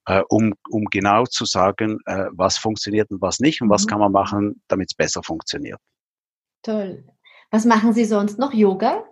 äh, 0.07 0.23
um, 0.29 0.55
um 0.69 0.85
genau 0.87 1.25
zu 1.25 1.47
sagen, 1.47 1.99
äh, 2.05 2.27
was 2.33 2.59
funktioniert 2.59 3.11
und 3.11 3.23
was 3.23 3.41
nicht 3.41 3.63
und 3.63 3.71
was 3.71 3.85
mhm. 3.85 3.89
kann 3.89 4.01
man 4.01 4.13
machen, 4.13 4.63
damit 4.69 4.91
es 4.91 4.95
besser 4.95 5.23
funktioniert. 5.23 5.81
Toll. 6.63 7.05
Was 7.51 7.65
machen 7.65 7.95
Sie 7.95 8.05
sonst 8.05 8.39
noch? 8.39 8.53
Yoga? 8.53 9.05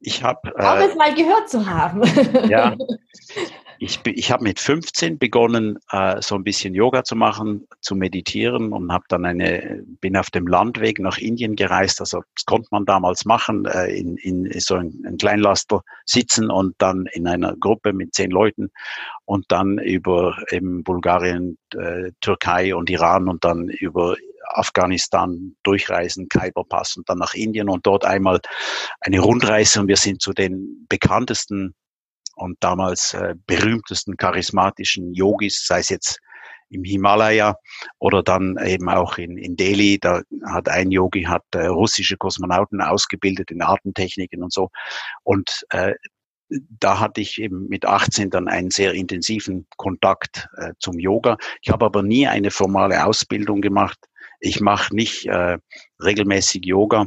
Ich 0.00 0.22
habe. 0.22 0.48
Äh, 0.56 0.62
Auch 0.62 0.76
es 0.76 0.94
mal 0.94 1.14
gehört 1.14 1.48
zu 1.48 1.66
haben. 1.68 2.02
Ja, 2.48 2.74
ich, 3.84 4.00
ich 4.06 4.30
habe 4.30 4.44
mit 4.44 4.60
15 4.60 5.18
begonnen, 5.18 5.78
äh, 5.90 6.20
so 6.22 6.34
ein 6.36 6.42
bisschen 6.42 6.74
Yoga 6.74 7.04
zu 7.04 7.16
machen, 7.16 7.68
zu 7.82 7.94
meditieren 7.94 8.72
und 8.72 8.90
habe 8.90 9.04
dann 9.08 9.26
eine, 9.26 9.84
bin 10.00 10.16
auf 10.16 10.30
dem 10.30 10.46
Landweg 10.46 11.00
nach 11.00 11.18
Indien 11.18 11.54
gereist. 11.54 12.00
Also 12.00 12.22
das 12.34 12.46
konnte 12.46 12.68
man 12.70 12.86
damals 12.86 13.26
machen, 13.26 13.66
äh, 13.66 13.94
in, 13.94 14.16
in 14.16 14.58
so 14.58 14.76
ein, 14.76 15.02
ein 15.06 15.18
Kleinlaster 15.18 15.82
sitzen 16.06 16.50
und 16.50 16.74
dann 16.78 17.06
in 17.12 17.26
einer 17.26 17.56
Gruppe 17.56 17.92
mit 17.92 18.14
zehn 18.14 18.30
Leuten 18.30 18.70
und 19.26 19.44
dann 19.48 19.78
über 19.78 20.38
eben 20.50 20.82
Bulgarien, 20.82 21.58
äh, 21.74 22.10
Türkei 22.22 22.74
und 22.74 22.88
Iran 22.88 23.28
und 23.28 23.44
dann 23.44 23.68
über 23.68 24.16
Afghanistan 24.46 25.56
durchreisen, 25.62 26.28
Khyberpass 26.30 26.96
und 26.96 27.08
dann 27.10 27.18
nach 27.18 27.34
Indien 27.34 27.68
und 27.68 27.86
dort 27.86 28.06
einmal 28.06 28.40
eine 29.00 29.20
Rundreise 29.20 29.80
und 29.80 29.88
wir 29.88 29.96
sind 29.96 30.22
zu 30.22 30.32
den 30.32 30.86
bekanntesten 30.88 31.74
und 32.34 32.56
damals 32.60 33.14
äh, 33.14 33.34
berühmtesten 33.46 34.16
charismatischen 34.16 35.12
Yogis, 35.14 35.64
sei 35.66 35.80
es 35.80 35.88
jetzt 35.88 36.20
im 36.70 36.84
Himalaya 36.84 37.56
oder 37.98 38.22
dann 38.22 38.56
eben 38.64 38.88
auch 38.88 39.18
in, 39.18 39.38
in 39.38 39.56
Delhi. 39.56 39.98
Da 40.00 40.22
hat 40.46 40.68
ein 40.68 40.90
Yogi 40.90 41.22
hat 41.22 41.44
äh, 41.54 41.66
russische 41.66 42.16
Kosmonauten 42.16 42.80
ausgebildet 42.80 43.50
in 43.50 43.62
Artentechniken 43.62 44.42
und 44.42 44.52
so. 44.52 44.70
Und 45.22 45.64
äh, 45.70 45.94
da 46.48 47.00
hatte 47.00 47.20
ich 47.20 47.40
eben 47.40 47.68
mit 47.68 47.84
18 47.86 48.30
dann 48.30 48.48
einen 48.48 48.70
sehr 48.70 48.92
intensiven 48.92 49.66
Kontakt 49.76 50.48
äh, 50.56 50.72
zum 50.78 50.98
Yoga. 50.98 51.36
Ich 51.62 51.70
habe 51.70 51.86
aber 51.86 52.02
nie 52.02 52.26
eine 52.26 52.50
formale 52.50 53.04
Ausbildung 53.06 53.60
gemacht. 53.60 53.98
Ich 54.40 54.60
mache 54.60 54.94
nicht 54.94 55.26
äh, 55.26 55.58
regelmäßig 56.02 56.66
Yoga, 56.66 57.06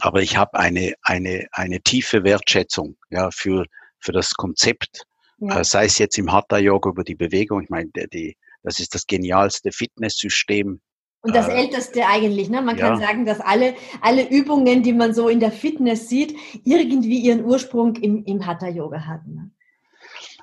aber 0.00 0.20
ich 0.20 0.36
habe 0.36 0.58
eine, 0.58 0.94
eine, 1.02 1.46
eine 1.52 1.80
tiefe 1.80 2.22
Wertschätzung 2.22 2.96
ja, 3.08 3.30
für 3.30 3.64
für 4.00 4.12
das 4.12 4.34
Konzept, 4.34 5.02
ja. 5.38 5.60
äh, 5.60 5.64
sei 5.64 5.86
es 5.86 5.98
jetzt 5.98 6.18
im 6.18 6.32
Hatha-Yoga 6.32 6.90
über 6.90 7.04
die 7.04 7.14
Bewegung. 7.14 7.62
Ich 7.62 7.70
meine, 7.70 7.90
die, 8.12 8.36
das 8.62 8.80
ist 8.80 8.94
das 8.94 9.06
genialste 9.06 9.72
Fitnesssystem. 9.72 10.80
Und 11.20 11.34
das 11.34 11.48
äh, 11.48 11.52
älteste 11.52 12.06
eigentlich, 12.06 12.48
ne? 12.48 12.62
Man 12.62 12.78
ja. 12.78 12.88
kann 12.88 13.00
sagen, 13.00 13.26
dass 13.26 13.40
alle, 13.40 13.74
alle 14.00 14.28
Übungen, 14.28 14.82
die 14.82 14.92
man 14.92 15.14
so 15.14 15.28
in 15.28 15.40
der 15.40 15.52
Fitness 15.52 16.08
sieht, 16.08 16.36
irgendwie 16.64 17.18
ihren 17.18 17.44
Ursprung 17.44 17.96
im, 17.96 18.24
im 18.24 18.46
Hatha-Yoga 18.46 19.04
hatten. 19.06 19.34
Ne? 19.34 19.50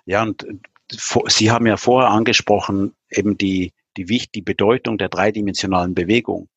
Ja, 0.05 0.23
und 0.23 0.43
äh, 0.43 0.57
Sie 1.27 1.49
haben 1.49 1.65
ja 1.65 1.77
vorher 1.77 2.11
angesprochen, 2.11 2.93
eben 3.09 3.37
die, 3.37 3.71
die, 3.97 4.05
die 4.05 4.41
Bedeutung 4.41 4.97
der 4.97 5.09
dreidimensionalen 5.09 5.95
Bewegung 5.95 6.49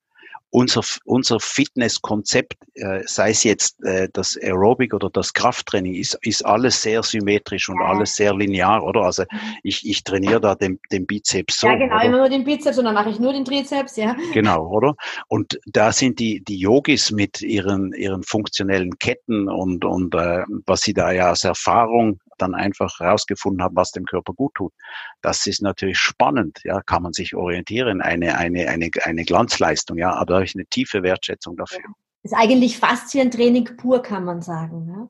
unser, 0.51 0.83
unser 1.05 1.41
Fitnesskonzept, 1.41 2.57
äh, 2.75 3.03
sei 3.05 3.31
es 3.31 3.45
jetzt 3.45 3.83
äh, 3.85 4.09
das 4.13 4.37
Aerobic 4.37 4.95
oder 4.95 5.11
das 5.11 5.33
Krafttraining, 5.33 5.95
ist, 5.95 6.19
ist 6.23 6.45
alles 6.45 6.83
sehr 6.83 7.03
symmetrisch 7.03 7.69
und 7.69 7.81
alles 7.83 8.17
sehr 8.17 8.35
linear, 8.35 8.83
oder? 8.83 9.03
Also 9.03 9.25
ich, 9.63 9.87
ich 9.87 10.05
trainiere 10.05 10.41
da 10.41 10.55
den, 10.55 10.79
den 10.91 11.07
Bizeps 11.07 11.61
so. 11.61 11.69
Ja, 11.69 11.77
genau, 11.77 11.95
oder? 11.97 12.05
immer 12.05 12.19
nur 12.19 12.29
den 12.29 12.45
Bizeps 12.45 12.79
und 12.79 12.87
dann 12.87 12.95
mache 12.95 13.11
ich 13.11 13.19
nur 13.19 13.33
den 13.33 13.45
Trizeps, 13.45 13.97
ja. 13.97 14.17
Genau, 14.33 14.67
oder? 14.69 14.95
Und 15.29 15.61
da 15.67 15.93
sind 15.93 16.19
die, 16.19 16.43
die 16.43 16.59
Yogis 16.59 17.11
mit 17.11 17.43
ihren, 17.43 17.93
ihren 17.93 18.23
funktionellen 18.23 18.99
Ketten 18.99 19.49
und, 19.49 19.85
und 19.85 20.15
äh, 20.15 20.45
was 20.67 20.81
sie 20.81 20.95
da 20.95 21.13
ja 21.13 21.33
aus 21.33 21.45
Erfahrung 21.45 22.21
dann 22.39 22.55
einfach 22.55 23.01
herausgefunden 23.01 23.63
haben, 23.63 23.77
was 23.77 23.93
dem 23.93 24.05
Körper 24.05 24.33
gut 24.33 24.55
tut. 24.55 24.73
Das 25.21 25.47
ist 25.47 25.61
natürlich 25.61 25.99
spannend, 25.99 26.61
ja, 26.65 26.81
kann 26.81 27.03
man 27.03 27.13
sich 27.13 27.35
orientieren, 27.35 28.01
eine, 28.01 28.39
eine, 28.39 28.69
eine, 28.69 28.91
eine 29.03 29.25
Glanzleistung, 29.25 29.99
ja, 29.99 30.13
aber 30.13 30.38
habe 30.39 30.47
ich 30.47 30.55
eine 30.55 30.67
tiefe 30.67 31.03
Wertschätzung 31.03 31.57
dafür. 31.57 31.81
Das 32.23 32.33
ist 32.33 32.39
eigentlich 32.39 32.79
Faszientraining 32.79 33.77
pur, 33.77 34.03
kann 34.03 34.25
man 34.25 34.43
sagen. 34.43 34.87
Ne? 34.87 35.09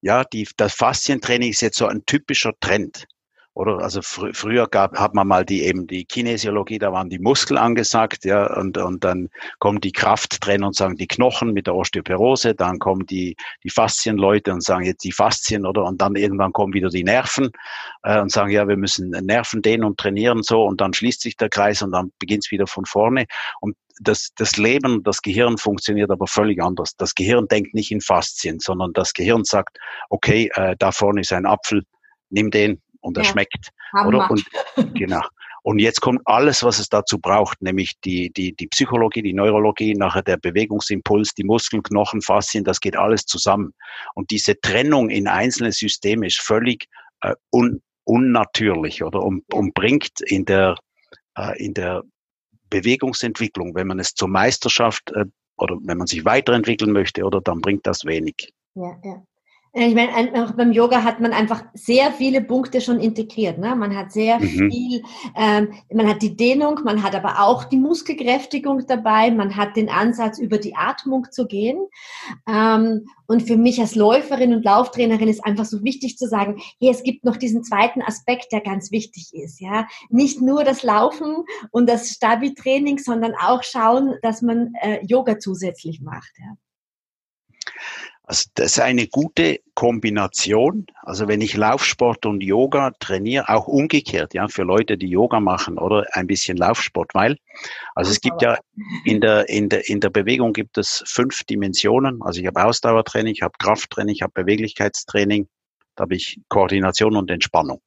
Ja, 0.00 0.24
die, 0.24 0.48
das 0.56 0.74
Faszientraining 0.74 1.50
ist 1.50 1.60
jetzt 1.60 1.78
so 1.78 1.86
ein 1.86 2.04
typischer 2.06 2.52
Trend. 2.60 3.06
Oder 3.52 3.78
also 3.80 4.00
fr 4.00 4.30
früher 4.32 4.68
gab, 4.68 4.96
hat 4.96 5.12
man 5.12 5.26
mal 5.26 5.44
die 5.44 5.64
eben 5.64 5.88
die 5.88 6.04
Kinesiologie, 6.04 6.78
da 6.78 6.92
waren 6.92 7.10
die 7.10 7.18
Muskeln 7.18 7.58
angesagt, 7.58 8.24
ja, 8.24 8.56
und, 8.56 8.78
und 8.78 9.02
dann 9.02 9.28
kommen 9.58 9.80
die 9.80 9.90
Krafttrainer 9.90 10.68
und 10.68 10.76
sagen 10.76 10.94
die 10.94 11.08
Knochen 11.08 11.52
mit 11.52 11.66
der 11.66 11.74
Osteoporose, 11.74 12.54
dann 12.54 12.78
kommen 12.78 13.06
die, 13.06 13.36
die 13.64 13.70
Faszienleute 13.70 14.52
und 14.52 14.62
sagen 14.62 14.84
jetzt 14.84 15.02
die 15.02 15.10
Faszien, 15.10 15.66
oder? 15.66 15.84
Und 15.84 16.00
dann 16.00 16.14
irgendwann 16.14 16.52
kommen 16.52 16.74
wieder 16.74 16.90
die 16.90 17.02
Nerven 17.02 17.50
äh, 18.04 18.20
und 18.20 18.30
sagen, 18.30 18.50
ja, 18.50 18.68
wir 18.68 18.76
müssen 18.76 19.10
Nerven 19.10 19.62
dehnen 19.62 19.84
und 19.84 19.98
trainieren 19.98 20.44
so 20.44 20.62
und 20.64 20.80
dann 20.80 20.94
schließt 20.94 21.20
sich 21.20 21.36
der 21.36 21.48
Kreis 21.48 21.82
und 21.82 21.90
dann 21.90 22.12
beginnt 22.20 22.44
es 22.44 22.52
wieder 22.52 22.68
von 22.68 22.84
vorne. 22.84 23.26
Und 23.60 23.76
das, 24.00 24.30
das 24.36 24.56
Leben, 24.56 25.02
das 25.02 25.22
Gehirn 25.22 25.58
funktioniert 25.58 26.10
aber 26.10 26.26
völlig 26.26 26.62
anders. 26.62 26.96
Das 26.96 27.14
Gehirn 27.14 27.46
denkt 27.48 27.74
nicht 27.74 27.90
in 27.92 28.00
Faszien, 28.00 28.58
sondern 28.58 28.92
das 28.92 29.12
Gehirn 29.12 29.44
sagt, 29.44 29.78
okay, 30.08 30.50
äh, 30.54 30.74
da 30.78 30.90
vorne 30.90 31.20
ist 31.20 31.32
ein 31.32 31.46
Apfel, 31.46 31.84
nimm 32.30 32.50
den, 32.50 32.80
und 33.00 33.16
er 33.16 33.24
ja. 33.24 33.30
schmeckt. 33.30 33.68
Oder? 34.06 34.30
Und, 34.30 34.44
genau. 34.94 35.22
Und 35.62 35.78
jetzt 35.78 36.00
kommt 36.00 36.22
alles, 36.24 36.62
was 36.62 36.78
es 36.78 36.88
dazu 36.88 37.18
braucht, 37.18 37.60
nämlich 37.60 37.92
die, 38.02 38.30
die, 38.30 38.54
die 38.54 38.66
Psychologie, 38.68 39.22
die 39.22 39.34
Neurologie, 39.34 39.94
nachher 39.94 40.22
der 40.22 40.38
Bewegungsimpuls, 40.38 41.34
die 41.34 41.44
Muskeln, 41.44 41.82
Knochen, 41.82 42.22
Faszien, 42.22 42.64
das 42.64 42.80
geht 42.80 42.96
alles 42.96 43.26
zusammen. 43.26 43.74
Und 44.14 44.30
diese 44.30 44.58
Trennung 44.58 45.10
in 45.10 45.28
einzelne 45.28 45.72
Systeme 45.72 46.26
ist 46.26 46.40
völlig 46.40 46.86
äh, 47.20 47.34
un, 47.52 47.82
unnatürlich 48.04 49.04
oder 49.04 49.22
und, 49.22 49.44
und 49.52 49.74
bringt 49.74 50.20
in 50.24 50.46
der, 50.46 50.76
äh, 51.36 51.62
in 51.62 51.74
der 51.74 52.04
Bewegungsentwicklung, 52.70 53.74
wenn 53.74 53.86
man 53.86 53.98
es 53.98 54.14
zur 54.14 54.28
Meisterschaft 54.28 55.10
äh, 55.12 55.26
oder 55.56 55.76
wenn 55.82 55.98
man 55.98 56.06
sich 56.06 56.24
weiterentwickeln 56.24 56.92
möchte, 56.92 57.24
oder 57.24 57.40
dann 57.40 57.60
bringt 57.60 57.86
das 57.86 58.04
wenig. 58.04 58.52
Ja, 58.74 58.98
ja. 59.04 59.22
Äh, 59.72 59.88
ich 59.88 59.94
meine, 59.94 60.44
auch 60.44 60.52
beim 60.52 60.72
Yoga 60.72 61.04
hat 61.04 61.20
man 61.20 61.32
einfach 61.32 61.64
sehr 61.74 62.12
viele 62.12 62.42
Punkte 62.42 62.80
schon 62.80 62.98
integriert. 63.00 63.58
Ne? 63.58 63.74
Man 63.76 63.96
hat 63.96 64.12
sehr 64.12 64.40
mhm. 64.40 64.70
viel, 64.70 65.02
ähm, 65.36 65.72
man 65.92 66.08
hat 66.08 66.22
die 66.22 66.36
Dehnung, 66.36 66.80
man 66.84 67.02
hat 67.02 67.14
aber 67.14 67.40
auch 67.40 67.64
die 67.64 67.76
Muskelkräftigung 67.76 68.86
dabei, 68.86 69.30
man 69.30 69.56
hat 69.56 69.76
den 69.76 69.88
Ansatz, 69.88 70.38
über 70.38 70.58
die 70.58 70.74
Atmung 70.74 71.26
zu 71.30 71.46
gehen. 71.46 71.78
Ähm, 72.48 73.06
und 73.26 73.42
für 73.46 73.56
mich 73.56 73.80
als 73.80 73.94
Läuferin 73.94 74.54
und 74.54 74.64
Lauftrainerin 74.64 75.28
ist 75.28 75.44
einfach 75.44 75.64
so 75.64 75.84
wichtig 75.84 76.18
zu 76.18 76.26
sagen, 76.26 76.60
hey, 76.80 76.90
es 76.90 77.04
gibt 77.04 77.24
noch 77.24 77.36
diesen 77.36 77.62
zweiten 77.62 78.02
Aspekt, 78.02 78.50
der 78.50 78.60
ganz 78.60 78.90
wichtig 78.90 79.32
ist. 79.32 79.60
Ja, 79.60 79.86
Nicht 80.08 80.40
nur 80.40 80.64
das 80.64 80.82
Laufen 80.82 81.44
und 81.70 81.88
das 81.88 82.10
Stabi-Training, 82.10 82.98
sondern 82.98 83.34
auch 83.40 83.62
schauen, 83.62 84.14
dass 84.22 84.42
man 84.42 84.72
äh, 84.80 85.04
Yoga 85.06 85.38
zusätzlich 85.38 86.00
macht. 86.00 86.32
Ja. 86.38 86.56
Also 88.30 88.48
das 88.54 88.76
ist 88.76 88.78
eine 88.78 89.08
gute 89.08 89.58
Kombination. 89.74 90.86
Also 91.02 91.26
wenn 91.26 91.40
ich 91.40 91.56
Laufsport 91.56 92.26
und 92.26 92.44
Yoga 92.44 92.92
trainiere, 93.00 93.48
auch 93.48 93.66
umgekehrt, 93.66 94.34
ja, 94.34 94.46
für 94.46 94.62
Leute, 94.62 94.96
die 94.96 95.08
Yoga 95.08 95.40
machen 95.40 95.78
oder 95.78 96.06
ein 96.12 96.28
bisschen 96.28 96.56
Laufsport, 96.56 97.12
weil, 97.12 97.38
also 97.96 98.12
es 98.12 98.20
gibt 98.20 98.40
ja 98.40 98.56
in 99.04 99.20
der, 99.20 99.48
in 99.48 99.68
der, 99.68 99.88
in 99.88 99.98
der 99.98 100.10
Bewegung 100.10 100.52
gibt 100.52 100.78
es 100.78 101.02
fünf 101.08 101.42
Dimensionen. 101.42 102.22
Also 102.22 102.40
ich 102.40 102.46
habe 102.46 102.64
Ausdauertraining, 102.64 103.34
ich 103.34 103.42
habe 103.42 103.54
Krafttraining, 103.58 104.14
ich 104.14 104.22
habe 104.22 104.32
Beweglichkeitstraining, 104.32 105.48
da 105.96 106.02
habe 106.02 106.14
ich 106.14 106.38
Koordination 106.48 107.16
und 107.16 107.32
Entspannung. 107.32 107.82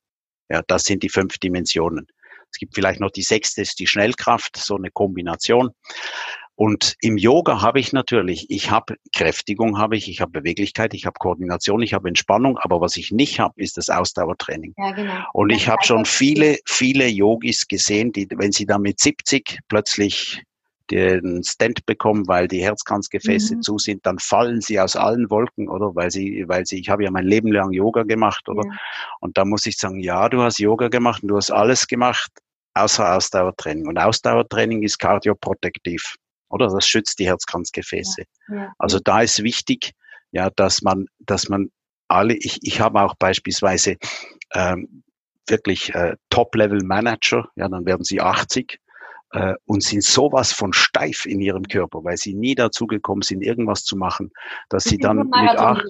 Ja, 0.49 0.61
das 0.67 0.83
sind 0.83 1.03
die 1.03 1.09
fünf 1.09 1.37
Dimensionen. 1.37 2.05
Es 2.51 2.59
gibt 2.59 2.75
vielleicht 2.75 2.99
noch 2.99 3.11
die 3.11 3.23
sechste, 3.23 3.61
ist 3.61 3.79
die 3.79 3.87
Schnellkraft, 3.87 4.57
so 4.57 4.75
eine 4.75 4.91
Kombination. 4.91 5.71
Und 6.55 6.95
im 7.01 7.17
Yoga 7.17 7.61
habe 7.61 7.79
ich 7.79 7.93
natürlich, 7.93 8.49
ich 8.49 8.69
habe 8.69 8.95
Kräftigung, 9.15 9.79
habe 9.79 9.97
ich, 9.97 10.07
ich 10.07 10.21
habe 10.21 10.31
Beweglichkeit, 10.31 10.93
ich 10.93 11.05
habe 11.05 11.15
Koordination, 11.19 11.81
ich 11.81 11.93
habe 11.93 12.07
Entspannung, 12.07 12.59
aber 12.59 12.79
was 12.79 12.95
ich 12.95 13.11
nicht 13.11 13.39
habe, 13.39 13.59
ist 13.59 13.77
das 13.77 13.89
Ausdauertraining. 13.89 14.73
Ja, 14.77 14.91
genau. 14.91 15.25
Und 15.33 15.49
ich 15.49 15.67
habe 15.67 15.83
schon 15.83 16.05
viele, 16.05 16.57
viele 16.65 17.07
Yogis 17.07 17.67
gesehen, 17.67 18.11
die, 18.11 18.27
wenn 18.35 18.51
sie 18.51 18.67
dann 18.67 18.83
mit 18.83 18.99
70 18.99 19.59
plötzlich 19.67 20.43
den 20.91 21.43
Stent 21.43 21.85
bekommen, 21.85 22.27
weil 22.27 22.47
die 22.47 22.61
Herzkranzgefäße 22.61 23.55
mhm. 23.55 23.61
zu 23.61 23.77
sind, 23.79 24.05
dann 24.05 24.19
fallen 24.19 24.61
sie 24.61 24.79
aus 24.79 24.95
allen 24.95 25.29
Wolken, 25.29 25.69
oder? 25.69 25.95
Weil 25.95 26.11
sie, 26.11 26.45
weil 26.47 26.65
sie, 26.65 26.79
ich 26.79 26.89
habe 26.89 27.03
ja 27.03 27.09
mein 27.09 27.25
Leben 27.25 27.51
lang 27.51 27.71
Yoga 27.71 28.03
gemacht, 28.03 28.47
oder? 28.47 28.63
Ja. 28.65 28.77
Und 29.19 29.37
da 29.37 29.45
muss 29.45 29.65
ich 29.65 29.77
sagen, 29.77 29.99
ja, 29.99 30.29
du 30.29 30.41
hast 30.41 30.59
Yoga 30.59 30.89
gemacht 30.89 31.23
und 31.23 31.29
du 31.29 31.37
hast 31.37 31.51
alles 31.51 31.87
gemacht, 31.87 32.31
außer 32.73 33.15
Ausdauertraining. 33.15 33.87
Und 33.87 33.97
Ausdauertraining 33.97 34.83
ist 34.83 34.99
kardioprotektiv, 34.99 36.15
oder? 36.53 36.67
Das 36.67 36.87
schützt 36.87 37.19
die 37.19 37.27
Herzkranzgefäße. 37.27 38.23
Ja. 38.49 38.55
Ja. 38.55 38.73
Also 38.77 38.99
da 38.99 39.21
ist 39.21 39.43
wichtig, 39.43 39.93
ja, 40.31 40.49
dass 40.49 40.81
man, 40.81 41.07
dass 41.19 41.49
man 41.49 41.69
alle, 42.07 42.35
ich, 42.35 42.59
ich 42.61 42.79
habe 42.79 43.01
auch 43.01 43.15
beispielsweise 43.15 43.97
ähm, 44.53 45.03
wirklich 45.47 45.93
äh, 45.93 46.15
Top-Level-Manager, 46.29 47.49
ja, 47.55 47.67
dann 47.67 47.85
werden 47.85 48.03
sie 48.03 48.21
80 48.21 48.79
äh, 49.31 49.55
und 49.65 49.83
sind 49.83 50.03
sowas 50.03 50.53
von 50.53 50.73
steif 50.73 51.25
in 51.25 51.41
ihrem 51.41 51.63
Körper, 51.63 52.03
weil 52.03 52.17
sie 52.17 52.33
nie 52.33 52.55
dazu 52.55 52.87
gekommen 52.87 53.23
sind, 53.23 53.41
irgendwas 53.41 53.83
zu 53.83 53.97
machen, 53.97 54.31
dass 54.69 54.85
sie 54.85 54.97
dann 54.97 55.17
mit 55.17 55.33
acht, 55.33 55.83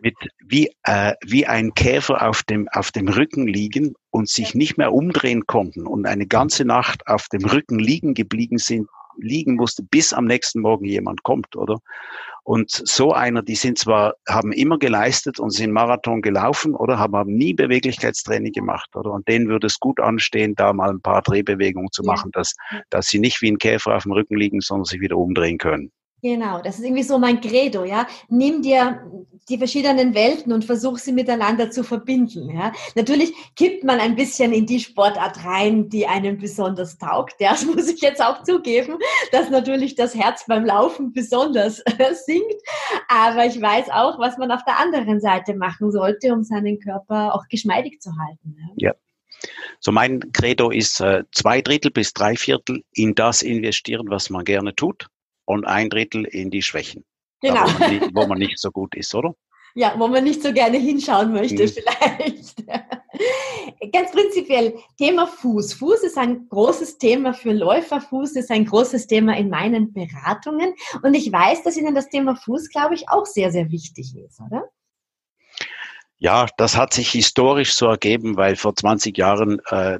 mit 0.00 0.14
wie, 0.46 0.70
äh, 0.84 1.14
wie 1.24 1.46
ein 1.46 1.74
Käfer 1.74 2.28
auf 2.28 2.42
dem, 2.42 2.68
auf 2.68 2.90
dem 2.90 3.08
Rücken 3.08 3.46
liegen 3.46 3.94
und 4.10 4.28
sich 4.28 4.54
nicht 4.54 4.78
mehr 4.78 4.92
umdrehen 4.92 5.46
konnten 5.46 5.86
und 5.86 6.06
eine 6.06 6.26
ganze 6.26 6.64
Nacht 6.64 7.06
auf 7.06 7.28
dem 7.28 7.44
Rücken 7.44 7.78
liegen 7.78 8.14
geblieben 8.14 8.58
sind, 8.58 8.88
liegen 9.16 9.54
musste, 9.54 9.82
bis 9.82 10.12
am 10.12 10.24
nächsten 10.24 10.60
Morgen 10.60 10.84
jemand 10.84 11.22
kommt, 11.22 11.56
oder? 11.56 11.78
Und 12.42 12.70
so 12.70 13.14
einer, 13.14 13.42
die 13.42 13.54
sind 13.54 13.78
zwar, 13.78 14.14
haben 14.28 14.52
immer 14.52 14.78
geleistet 14.78 15.40
und 15.40 15.50
sind 15.50 15.72
Marathon 15.72 16.20
gelaufen 16.20 16.74
oder 16.74 16.98
haben, 16.98 17.16
haben 17.16 17.34
nie 17.34 17.54
Beweglichkeitstraining 17.54 18.52
gemacht, 18.52 18.94
oder? 18.94 19.12
Und 19.12 19.26
denen 19.28 19.48
würde 19.48 19.66
es 19.66 19.80
gut 19.80 19.98
anstehen, 19.98 20.54
da 20.54 20.74
mal 20.74 20.90
ein 20.90 21.00
paar 21.00 21.22
Drehbewegungen 21.22 21.90
zu 21.90 22.02
machen, 22.02 22.30
dass, 22.32 22.54
dass 22.90 23.06
sie 23.06 23.18
nicht 23.18 23.40
wie 23.40 23.50
ein 23.50 23.58
Käfer 23.58 23.96
auf 23.96 24.02
dem 24.02 24.12
Rücken 24.12 24.36
liegen, 24.36 24.60
sondern 24.60 24.84
sich 24.84 25.00
wieder 25.00 25.16
umdrehen 25.16 25.56
können. 25.56 25.90
Genau, 26.24 26.62
das 26.62 26.78
ist 26.78 26.84
irgendwie 26.86 27.02
so 27.02 27.18
mein 27.18 27.38
Credo, 27.42 27.84
ja. 27.84 28.06
Nimm 28.30 28.62
dir 28.62 29.02
die 29.50 29.58
verschiedenen 29.58 30.14
Welten 30.14 30.54
und 30.54 30.64
versuch 30.64 30.96
sie 30.96 31.12
miteinander 31.12 31.70
zu 31.70 31.84
verbinden, 31.84 32.48
ja. 32.48 32.72
Natürlich 32.94 33.34
kippt 33.56 33.84
man 33.84 34.00
ein 34.00 34.16
bisschen 34.16 34.54
in 34.54 34.64
die 34.64 34.80
Sportart 34.80 35.44
rein, 35.44 35.90
die 35.90 36.06
einem 36.06 36.38
besonders 36.38 36.96
taugt. 36.96 37.34
Das 37.40 37.66
muss 37.66 37.90
ich 37.90 38.00
jetzt 38.00 38.24
auch 38.24 38.42
zugeben, 38.42 38.96
dass 39.32 39.50
natürlich 39.50 39.96
das 39.96 40.14
Herz 40.14 40.46
beim 40.46 40.64
Laufen 40.64 41.12
besonders 41.12 41.80
äh, 41.80 42.14
sinkt. 42.14 42.56
Aber 43.08 43.44
ich 43.44 43.60
weiß 43.60 43.90
auch, 43.90 44.18
was 44.18 44.38
man 44.38 44.50
auf 44.50 44.64
der 44.64 44.78
anderen 44.78 45.20
Seite 45.20 45.54
machen 45.54 45.92
sollte, 45.92 46.32
um 46.32 46.42
seinen 46.42 46.80
Körper 46.80 47.34
auch 47.34 47.46
geschmeidig 47.50 48.00
zu 48.00 48.10
halten. 48.18 48.56
Ja. 48.76 48.88
ja. 48.88 48.94
So 49.78 49.92
mein 49.92 50.20
Credo 50.32 50.70
ist 50.70 51.02
äh, 51.02 51.24
zwei 51.32 51.60
Drittel 51.60 51.90
bis 51.90 52.14
drei 52.14 52.34
Viertel 52.34 52.82
in 52.94 53.14
das 53.14 53.42
investieren, 53.42 54.06
was 54.08 54.30
man 54.30 54.42
gerne 54.46 54.74
tut 54.74 55.06
und 55.44 55.64
ein 55.66 55.90
Drittel 55.90 56.24
in 56.24 56.50
die 56.50 56.62
Schwächen. 56.62 57.04
Genau. 57.40 57.66
Da, 57.66 57.74
wo, 57.74 57.78
man 57.78 57.90
nicht, 57.90 58.14
wo, 58.14 58.26
man 58.26 58.38
nicht, 58.38 58.58
so 58.58 58.70
gut 58.70 58.94
ist, 58.94 59.14
oder? 59.14 59.34
Ja, 59.76 59.92
wo 59.98 60.06
man 60.06 60.22
nicht 60.22 60.40
so 60.40 60.52
gerne 60.52 60.78
hinschauen 60.78 61.32
möchte, 61.32 61.64
mhm. 61.64 61.68
vielleicht. 61.68 62.64
Ganz 63.92 64.12
prinzipiell, 64.12 64.78
Thema 64.96 65.26
Fuß. 65.26 65.74
Fuß 65.74 66.04
ist 66.04 66.16
ein 66.16 66.48
großes 66.48 66.98
Thema 66.98 67.34
für 67.34 67.52
Läufer. 67.52 68.00
Fuß 68.00 68.36
ist 68.36 68.52
ein 68.52 68.66
großes 68.66 69.08
Thema 69.08 69.36
in 69.36 69.50
meinen 69.50 69.92
Beratungen. 69.92 70.74
Und 71.02 71.14
ich 71.14 71.32
weiß, 71.32 71.64
dass 71.64 71.76
Ihnen 71.76 71.96
das 71.96 72.08
Thema 72.08 72.36
Fuß, 72.36 72.68
glaube 72.68 72.94
ich, 72.94 73.08
auch 73.08 73.26
sehr, 73.26 73.50
sehr 73.50 73.68
wichtig 73.72 74.14
ist, 74.16 74.40
oder? 74.40 74.62
Ja, 76.18 76.46
das 76.56 76.76
hat 76.76 76.94
sich 76.94 77.10
historisch 77.10 77.74
so 77.74 77.86
ergeben, 77.86 78.36
weil 78.36 78.54
vor 78.54 78.76
20 78.76 79.18
Jahren 79.18 79.60
äh, 79.70 79.98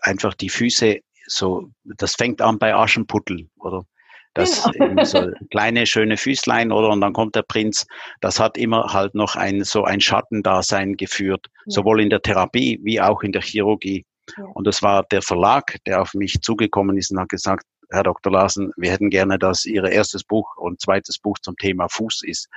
einfach 0.00 0.32
die 0.32 0.48
Füße 0.48 1.00
so, 1.26 1.70
das 1.84 2.14
fängt 2.14 2.40
an 2.40 2.58
bei 2.58 2.74
Aschenputtel, 2.74 3.48
oder? 3.58 3.84
Das 4.34 4.70
genau. 4.72 5.04
so 5.04 5.30
kleine, 5.50 5.86
schöne 5.86 6.16
Füßlein, 6.16 6.72
oder? 6.72 6.88
Und 6.88 7.00
dann 7.00 7.12
kommt 7.12 7.34
der 7.34 7.42
Prinz. 7.42 7.86
Das 8.20 8.40
hat 8.40 8.56
immer 8.56 8.92
halt 8.92 9.14
noch 9.14 9.36
ein, 9.36 9.64
so 9.64 9.84
ein 9.84 10.00
Schattendasein 10.00 10.96
geführt, 10.96 11.46
ja. 11.50 11.62
sowohl 11.66 12.00
in 12.00 12.10
der 12.10 12.22
Therapie 12.22 12.80
wie 12.82 13.00
auch 13.00 13.22
in 13.22 13.32
der 13.32 13.42
Chirurgie. 13.42 14.04
Ja. 14.36 14.44
Und 14.54 14.66
das 14.66 14.82
war 14.82 15.04
der 15.10 15.22
Verlag, 15.22 15.76
der 15.86 16.00
auf 16.00 16.14
mich 16.14 16.40
zugekommen 16.40 16.96
ist 16.96 17.10
und 17.10 17.20
hat 17.20 17.28
gesagt, 17.28 17.64
Herr 17.90 18.04
Dr. 18.04 18.32
Larsen, 18.32 18.72
wir 18.76 18.90
hätten 18.90 19.10
gerne, 19.10 19.38
dass 19.38 19.66
Ihr 19.66 19.84
erstes 19.84 20.24
Buch 20.24 20.56
und 20.56 20.80
zweites 20.80 21.18
Buch 21.18 21.38
zum 21.40 21.56
Thema 21.56 21.88
Fuß 21.88 22.22
ist. 22.24 22.48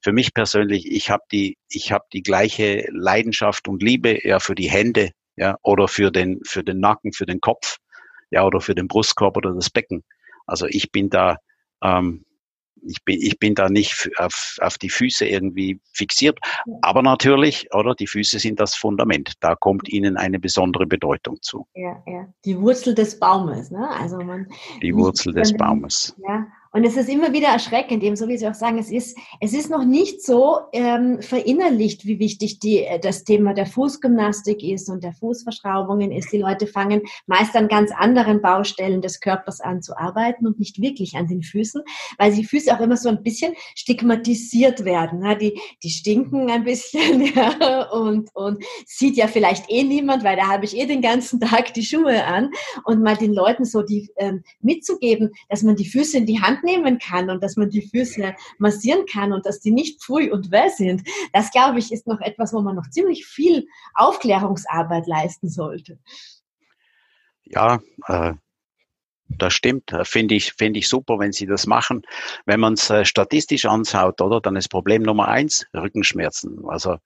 Für 0.00 0.12
mich 0.12 0.32
persönlich, 0.32 0.86
ich 0.90 1.10
habe 1.10 1.24
die, 1.32 1.58
ich 1.68 1.90
habe 1.90 2.04
die 2.12 2.22
gleiche 2.22 2.86
Leidenschaft 2.92 3.66
und 3.66 3.82
Liebe 3.82 4.24
ja 4.24 4.38
für 4.38 4.54
die 4.54 4.70
Hände, 4.70 5.10
ja, 5.36 5.56
oder 5.62 5.88
für 5.88 6.12
den, 6.12 6.40
für 6.46 6.62
den 6.62 6.78
Nacken, 6.78 7.12
für 7.12 7.26
den 7.26 7.40
Kopf, 7.40 7.78
ja, 8.30 8.44
oder 8.44 8.60
für 8.60 8.76
den 8.76 8.86
Brustkorb 8.86 9.36
oder 9.36 9.52
das 9.52 9.68
Becken. 9.68 10.04
Also 10.46 10.66
ich 10.66 10.90
bin 10.92 11.10
da, 11.10 11.36
ähm, 11.82 12.24
ich 12.86 13.02
bin, 13.04 13.18
ich 13.20 13.38
bin 13.38 13.54
da 13.54 13.68
nicht 13.68 14.10
auf, 14.18 14.56
auf 14.60 14.76
die 14.78 14.90
Füße 14.90 15.26
irgendwie 15.26 15.80
fixiert. 15.92 16.38
Aber 16.82 17.02
natürlich, 17.02 17.72
oder? 17.72 17.94
Die 17.94 18.06
Füße 18.06 18.38
sind 18.38 18.60
das 18.60 18.74
Fundament. 18.74 19.32
Da 19.40 19.54
kommt 19.54 19.88
ihnen 19.88 20.16
eine 20.16 20.38
besondere 20.38 20.86
Bedeutung 20.86 21.38
zu. 21.40 21.66
Ja, 21.74 22.02
ja. 22.06 22.28
Die 22.44 22.60
Wurzel 22.60 22.94
des 22.94 23.18
Baumes, 23.18 23.70
ne? 23.70 23.88
Also 23.88 24.18
man. 24.18 24.48
Die 24.82 24.94
Wurzel 24.94 25.32
des 25.32 25.54
Baumes. 25.54 26.14
Ja. 26.26 26.46
Und 26.74 26.82
es 26.82 26.96
ist 26.96 27.08
immer 27.08 27.32
wieder 27.32 27.46
erschreckend, 27.46 28.02
eben 28.02 28.16
so 28.16 28.26
wie 28.26 28.36
Sie 28.36 28.48
auch 28.48 28.54
sagen, 28.54 28.78
es 28.78 28.90
ist, 28.90 29.16
es 29.38 29.52
ist 29.52 29.70
noch 29.70 29.84
nicht 29.84 30.20
so 30.20 30.58
ähm, 30.72 31.22
verinnerlicht, 31.22 32.04
wie 32.04 32.18
wichtig 32.18 32.58
die, 32.58 32.80
äh, 32.80 32.98
das 32.98 33.22
Thema 33.22 33.54
der 33.54 33.66
Fußgymnastik 33.66 34.60
ist 34.64 34.90
und 34.90 35.04
der 35.04 35.12
Fußverschraubungen 35.12 36.10
ist. 36.10 36.32
Die 36.32 36.38
Leute 36.38 36.66
fangen 36.66 37.02
meist 37.26 37.54
an 37.54 37.68
ganz 37.68 37.92
anderen 37.96 38.42
Baustellen 38.42 39.02
des 39.02 39.20
Körpers 39.20 39.60
an 39.60 39.82
zu 39.82 39.96
arbeiten 39.96 40.48
und 40.48 40.58
nicht 40.58 40.82
wirklich 40.82 41.14
an 41.14 41.28
den 41.28 41.44
Füßen, 41.44 41.80
weil 42.18 42.34
die 42.34 42.44
Füße 42.44 42.74
auch 42.74 42.80
immer 42.80 42.96
so 42.96 43.08
ein 43.08 43.22
bisschen 43.22 43.54
stigmatisiert 43.76 44.84
werden. 44.84 45.20
Ne? 45.20 45.36
Die, 45.36 45.60
die 45.84 45.90
stinken 45.90 46.50
ein 46.50 46.64
bisschen 46.64 47.24
ja, 47.36 47.88
und, 47.92 48.30
und 48.34 48.64
sieht 48.84 49.16
ja 49.16 49.28
vielleicht 49.28 49.70
eh 49.70 49.84
niemand, 49.84 50.24
weil 50.24 50.34
da 50.34 50.48
habe 50.48 50.64
ich 50.64 50.76
eh 50.76 50.86
den 50.86 51.02
ganzen 51.02 51.38
Tag 51.38 51.72
die 51.74 51.84
Schuhe 51.84 52.24
an. 52.24 52.50
Und 52.84 53.00
mal 53.00 53.16
den 53.16 53.32
Leuten 53.32 53.64
so 53.64 53.82
die 53.82 54.10
ähm, 54.16 54.42
mitzugeben, 54.60 55.30
dass 55.48 55.62
man 55.62 55.76
die 55.76 55.88
Füße 55.88 56.18
in 56.18 56.26
die 56.26 56.40
Hand 56.40 56.63
nehmen 56.64 56.98
kann 56.98 57.30
und 57.30 57.42
dass 57.42 57.56
man 57.56 57.70
die 57.70 57.82
Füße 57.82 58.34
massieren 58.58 59.06
kann 59.06 59.32
und 59.32 59.46
dass 59.46 59.60
die 59.60 59.70
nicht 59.70 60.02
pfui 60.02 60.30
und 60.30 60.50
weh 60.50 60.68
sind, 60.68 61.02
das 61.32 61.50
glaube 61.50 61.78
ich 61.78 61.92
ist 61.92 62.06
noch 62.06 62.20
etwas, 62.20 62.52
wo 62.52 62.60
man 62.60 62.76
noch 62.76 62.88
ziemlich 62.90 63.26
viel 63.26 63.66
Aufklärungsarbeit 63.94 65.06
leisten 65.06 65.48
sollte. 65.48 65.98
Ja, 67.44 67.80
äh, 68.06 68.34
das 69.28 69.54
stimmt. 69.54 69.92
Finde 70.02 70.34
ich, 70.34 70.52
finde 70.52 70.78
ich 70.78 70.88
super, 70.88 71.18
wenn 71.18 71.32
Sie 71.32 71.46
das 71.46 71.66
machen. 71.66 72.02
Wenn 72.46 72.60
man 72.60 72.74
es 72.74 72.90
äh, 72.90 73.04
statistisch 73.04 73.64
anschaut, 73.64 74.20
oder, 74.20 74.40
dann 74.40 74.56
ist 74.56 74.68
Problem 74.68 75.02
Nummer 75.02 75.28
eins 75.28 75.66
Rückenschmerzen. 75.74 76.64
Also 76.66 76.96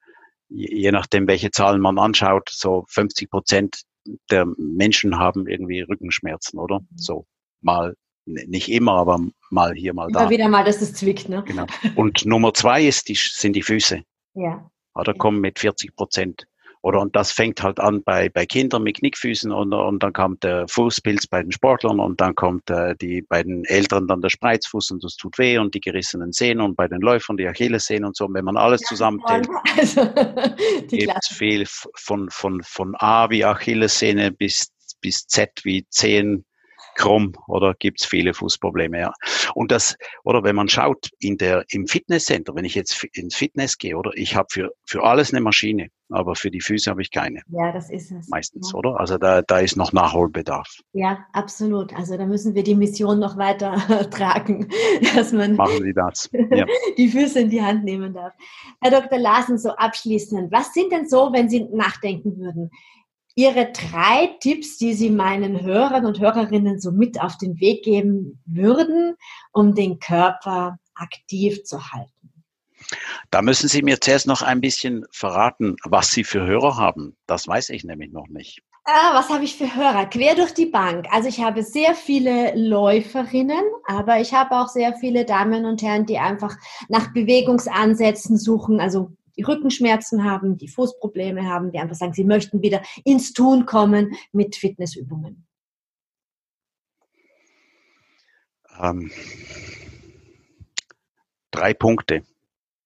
je 0.49 0.91
nachdem, 0.93 1.27
welche 1.27 1.51
Zahlen 1.51 1.81
man 1.81 1.99
anschaut, 1.99 2.49
so 2.51 2.85
50 2.89 3.31
Prozent 3.31 3.83
der 4.31 4.47
Menschen 4.57 5.19
haben 5.19 5.47
irgendwie 5.47 5.83
Rückenschmerzen, 5.83 6.59
oder? 6.59 6.81
So 6.97 7.27
mal 7.61 7.95
nicht 8.25 8.71
immer, 8.71 8.93
aber 8.93 9.21
mal 9.51 9.75
hier, 9.75 9.95
mal 9.95 10.09
da. 10.13 10.21
Immer 10.21 10.31
wieder 10.31 10.49
mal, 10.49 10.65
dass 10.65 10.81
es 10.81 10.95
zwickt, 10.95 11.29
ne? 11.29 11.43
Genau. 11.47 11.67
Und 11.95 12.25
Nummer 12.27 12.55
zwei 12.55 12.85
ist 12.85 13.09
die, 13.09 13.15
sind 13.15 13.55
die 13.55 13.63
Füße. 13.63 14.03
Ja. 14.35 14.71
Oder 14.95 15.15
kommen 15.15 15.41
mit 15.41 15.59
40 15.59 15.95
Prozent. 15.95 16.47
Oder 16.81 17.01
und 17.01 17.17
das 17.17 17.33
fängt 17.33 17.63
halt 17.63 17.81
an 17.81 18.03
bei, 18.05 18.29
bei 18.29 18.47
Kindern 18.47 18.85
mit 18.85 18.99
Knickfüßen 18.99 19.51
und, 19.51 19.73
und 19.75 20.03
dann 20.03 20.13
kommt 20.13 20.45
der 20.45 20.67
Fußpilz 20.69 21.27
bei 21.27 21.43
den 21.43 21.51
Sportlern 21.51 21.99
und 21.99 22.21
dann 22.21 22.35
kommt 22.35 22.71
äh, 22.71 22.95
die 22.97 23.23
bei 23.23 23.43
den 23.43 23.65
Älteren 23.65 24.07
dann 24.07 24.21
der 24.21 24.31
Spreizfuß 24.31 24.93
und 24.93 25.03
das 25.03 25.17
tut 25.17 25.39
weh 25.39 25.59
und 25.59 25.75
die 25.75 25.81
gerissenen 25.81 26.33
Sehnen 26.33 26.61
und 26.61 26.77
bei 26.77 26.87
den 26.87 27.01
Läufern 27.01 27.37
die 27.37 27.49
Achillessehnen 27.49 28.05
und 28.05 28.17
so. 28.17 28.27
Und 28.27 28.35
wenn 28.35 28.45
man 28.45 28.57
alles 28.57 28.83
ja, 28.83 28.87
zusammenzählt, 28.87 29.49
also, 29.77 30.09
gibt 30.89 31.15
es 31.21 31.29
viel 31.29 31.67
von, 31.67 32.31
von, 32.31 32.63
von 32.63 32.95
A 32.97 33.29
wie 33.29 33.45
Achillessehne 33.45 34.31
bis, 34.31 34.73
bis 35.01 35.27
Z 35.27 35.51
wie 35.65 35.85
Zehen 35.91 36.45
krumm 36.99 37.33
oder 37.47 37.75
gibt's 37.79 38.05
viele 38.05 38.35
Fußprobleme, 38.35 39.01
ja. 39.01 39.13
Und 39.55 39.71
das, 39.71 39.97
oder 40.25 40.43
wenn 40.43 40.57
man 40.57 40.69
schaut 40.69 41.09
in 41.19 41.39
der, 41.39 41.65
im 41.71 41.87
Fitnesscenter, 41.87 42.55
wenn 42.55 42.65
ich 42.65 42.75
jetzt 42.75 43.05
ins 43.15 43.35
Fitness 43.35 43.79
gehe, 43.79 43.97
oder 43.97 44.11
ich 44.15 44.37
habe 44.37 44.49
für, 44.51 44.71
für 44.85 45.05
alles 45.05 45.33
eine 45.33 45.41
Maschine, 45.41 45.89
aber 46.11 46.35
für 46.35 46.51
die 46.51 46.61
Füße 46.61 46.91
habe 46.91 47.01
ich 47.01 47.11
keine. 47.11 47.43
Ja, 47.49 47.73
das 47.73 47.91
ist 47.91 48.11
es. 48.11 48.29
Meistens, 48.29 48.73
ja. 48.73 48.79
oder? 48.79 48.99
Also 48.99 49.17
da, 49.17 49.43
da 49.43 49.59
ist 49.61 49.77
noch 49.77 49.93
Nachholbedarf. 49.93 50.69
Ja, 50.93 51.25
absolut. 51.33 51.95
Also 51.95 52.17
da 52.17 52.27
müssen 52.27 52.55
wir 52.55 52.63
die 52.63 52.75
Mission 52.75 53.19
noch 53.19 53.37
weiter 53.37 53.77
tragen, 54.11 54.69
dass 55.15 55.33
man 55.33 55.57
Machen 55.57 55.83
Sie 55.83 55.95
das. 55.95 56.29
Ja. 56.51 56.67
die 56.97 57.09
Füße 57.09 57.41
in 57.41 57.51
die 57.51 57.63
Hand 57.63 57.85
nehmen 57.85 58.13
darf. 58.13 58.33
Herr 58.81 58.91
Dr. 58.91 59.19
Larsen, 59.19 59.59
so 59.59 59.71
abschließend, 59.71 60.51
was 60.51 60.73
sind 60.75 60.93
denn 60.93 61.09
so, 61.09 61.31
wenn 61.33 61.49
Sie 61.49 61.65
nachdenken 61.73 62.39
würden, 62.39 62.71
Ihre 63.39 63.71
drei 63.71 64.37
Tipps, 64.41 64.79
die 64.79 64.95
Sie 64.95 65.11
meinen 65.11 65.63
Hörern 65.63 66.07
und 66.07 66.19
Hörerinnen 66.19 66.81
so 66.81 66.91
mit 66.91 67.21
auf 67.21 67.39
den 67.39 67.61
Weg 67.61 67.85
geben 67.85 68.43
würden, 68.47 69.15
um 69.53 69.77
den 69.77 70.01
Körper 70.01 70.81
aktiv 70.97 71.63
zu 71.63 71.93
halten? 71.93 72.33
Da 73.31 73.41
müssen 73.41 73.69
Sie 73.69 73.83
mir 73.83 74.01
zuerst 74.01 74.27
noch 74.27 74.43
ein 74.43 74.61
bisschen 74.61 75.05
verraten, 75.13 75.77
was 75.85 76.11
Sie 76.11 76.25
für 76.25 76.45
Hörer 76.45 76.79
haben. 76.79 77.17
Das 77.29 77.47
weiß 77.47 77.69
ich 77.69 77.85
nämlich 77.85 78.11
noch 78.11 78.27
nicht. 78.27 78.61
Ah, 78.83 79.15
was 79.15 79.29
habe 79.29 79.45
ich 79.45 79.55
für 79.55 79.73
Hörer? 79.73 80.07
Quer 80.07 80.35
durch 80.35 80.55
die 80.55 80.67
Bank. 80.67 81.07
Also 81.13 81.29
ich 81.29 81.41
habe 81.41 81.63
sehr 81.63 81.95
viele 81.95 82.57
Läuferinnen, 82.57 83.63
aber 83.87 84.19
ich 84.19 84.35
habe 84.35 84.57
auch 84.57 84.69
sehr 84.69 84.97
viele 84.97 85.25
Damen 85.25 85.65
und 85.65 85.81
Herren, 85.83 86.07
die 86.07 86.19
einfach 86.19 86.57
nach 86.89 87.13
Bewegungsansätzen 87.13 88.37
suchen, 88.37 88.81
also 88.81 89.13
die 89.39 89.45
Rückenschmerzen 89.45 90.25
haben, 90.25 90.59
die 90.59 90.69
Fußprobleme 90.69 91.47
haben, 91.47 91.71
die 91.71 91.79
einfach 91.79 91.95
sagen, 91.95 92.13
sie 92.13 92.25
möchten 92.25 92.61
wieder 92.61 92.83
ins 93.05 93.33
Tun 93.33 93.65
kommen 93.67 94.17
mit 94.33 94.57
Fitnessübungen. 94.57 95.47
Ähm, 98.81 99.11
drei 101.51 101.73
Punkte. 101.73 102.25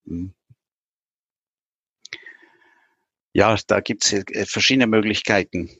Hm. 0.07 0.35
Ja, 3.33 3.57
da 3.67 3.81
gibt 3.81 4.05
es 4.05 4.13
äh, 4.13 4.45
verschiedene 4.45 4.87
Möglichkeiten, 4.87 5.71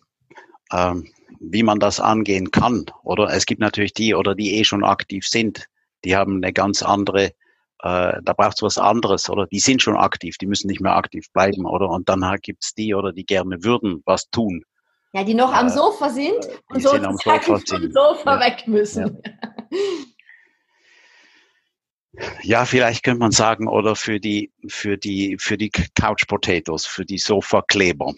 ähm, 0.73 1.13
wie 1.39 1.63
man 1.63 1.81
das 1.81 2.01
angehen 2.01 2.51
kann. 2.51 2.87
Oder 3.03 3.29
es 3.31 3.45
gibt 3.45 3.61
natürlich 3.61 3.93
die 3.93 4.15
oder 4.15 4.35
die 4.35 4.55
eh 4.55 4.65
schon 4.65 4.85
aktiv 4.85 5.27
sind. 5.27 5.67
Die 6.05 6.17
haben 6.17 6.37
eine 6.37 6.53
ganz 6.53 6.83
andere, 6.83 7.35
äh, 7.83 8.21
da 8.23 8.33
braucht 8.33 8.57
es 8.57 8.63
was 8.63 8.79
anderes, 8.79 9.29
oder? 9.29 9.47
Die 9.47 9.59
sind 9.59 9.83
schon 9.83 9.97
aktiv, 9.97 10.39
die 10.39 10.47
müssen 10.47 10.69
nicht 10.69 10.81
mehr 10.81 10.97
aktiv 10.97 11.27
bleiben, 11.33 11.67
oder? 11.67 11.89
Und 11.89 12.09
dann 12.09 12.25
gibt 12.41 12.65
es 12.65 12.75
die 12.75 12.95
oder 12.95 13.13
die 13.13 13.27
gerne 13.27 13.65
würden 13.65 14.03
was 14.05 14.31
tun. 14.31 14.65
Ja, 15.13 15.25
die 15.25 15.35
noch 15.35 15.53
am 15.53 15.67
äh, 15.67 15.71
Sofa 15.71 16.09
sind 16.09 16.49
und 16.71 16.83
so 16.83 16.93
am 16.93 17.17
Sofa 17.17 17.41
vom 17.41 17.93
Sofa 17.93 18.35
ja. 18.35 18.41
weg 18.41 18.67
müssen. 18.67 19.21
Ja. 19.25 19.79
Ja, 22.43 22.67
vielleicht 22.67 23.05
könnte 23.05 23.21
man 23.21 23.33
sagen, 23.33 23.69
oder 23.69 23.97
für 23.97 24.21
die, 24.21 24.53
für 24.69 24.99
die, 24.99 25.39
für 25.41 25.57
die 25.57 25.71
Couch 25.71 26.27
Potatoes, 26.29 26.85
für 26.85 27.07
die 27.07 27.17
Sofakleber. 27.17 28.13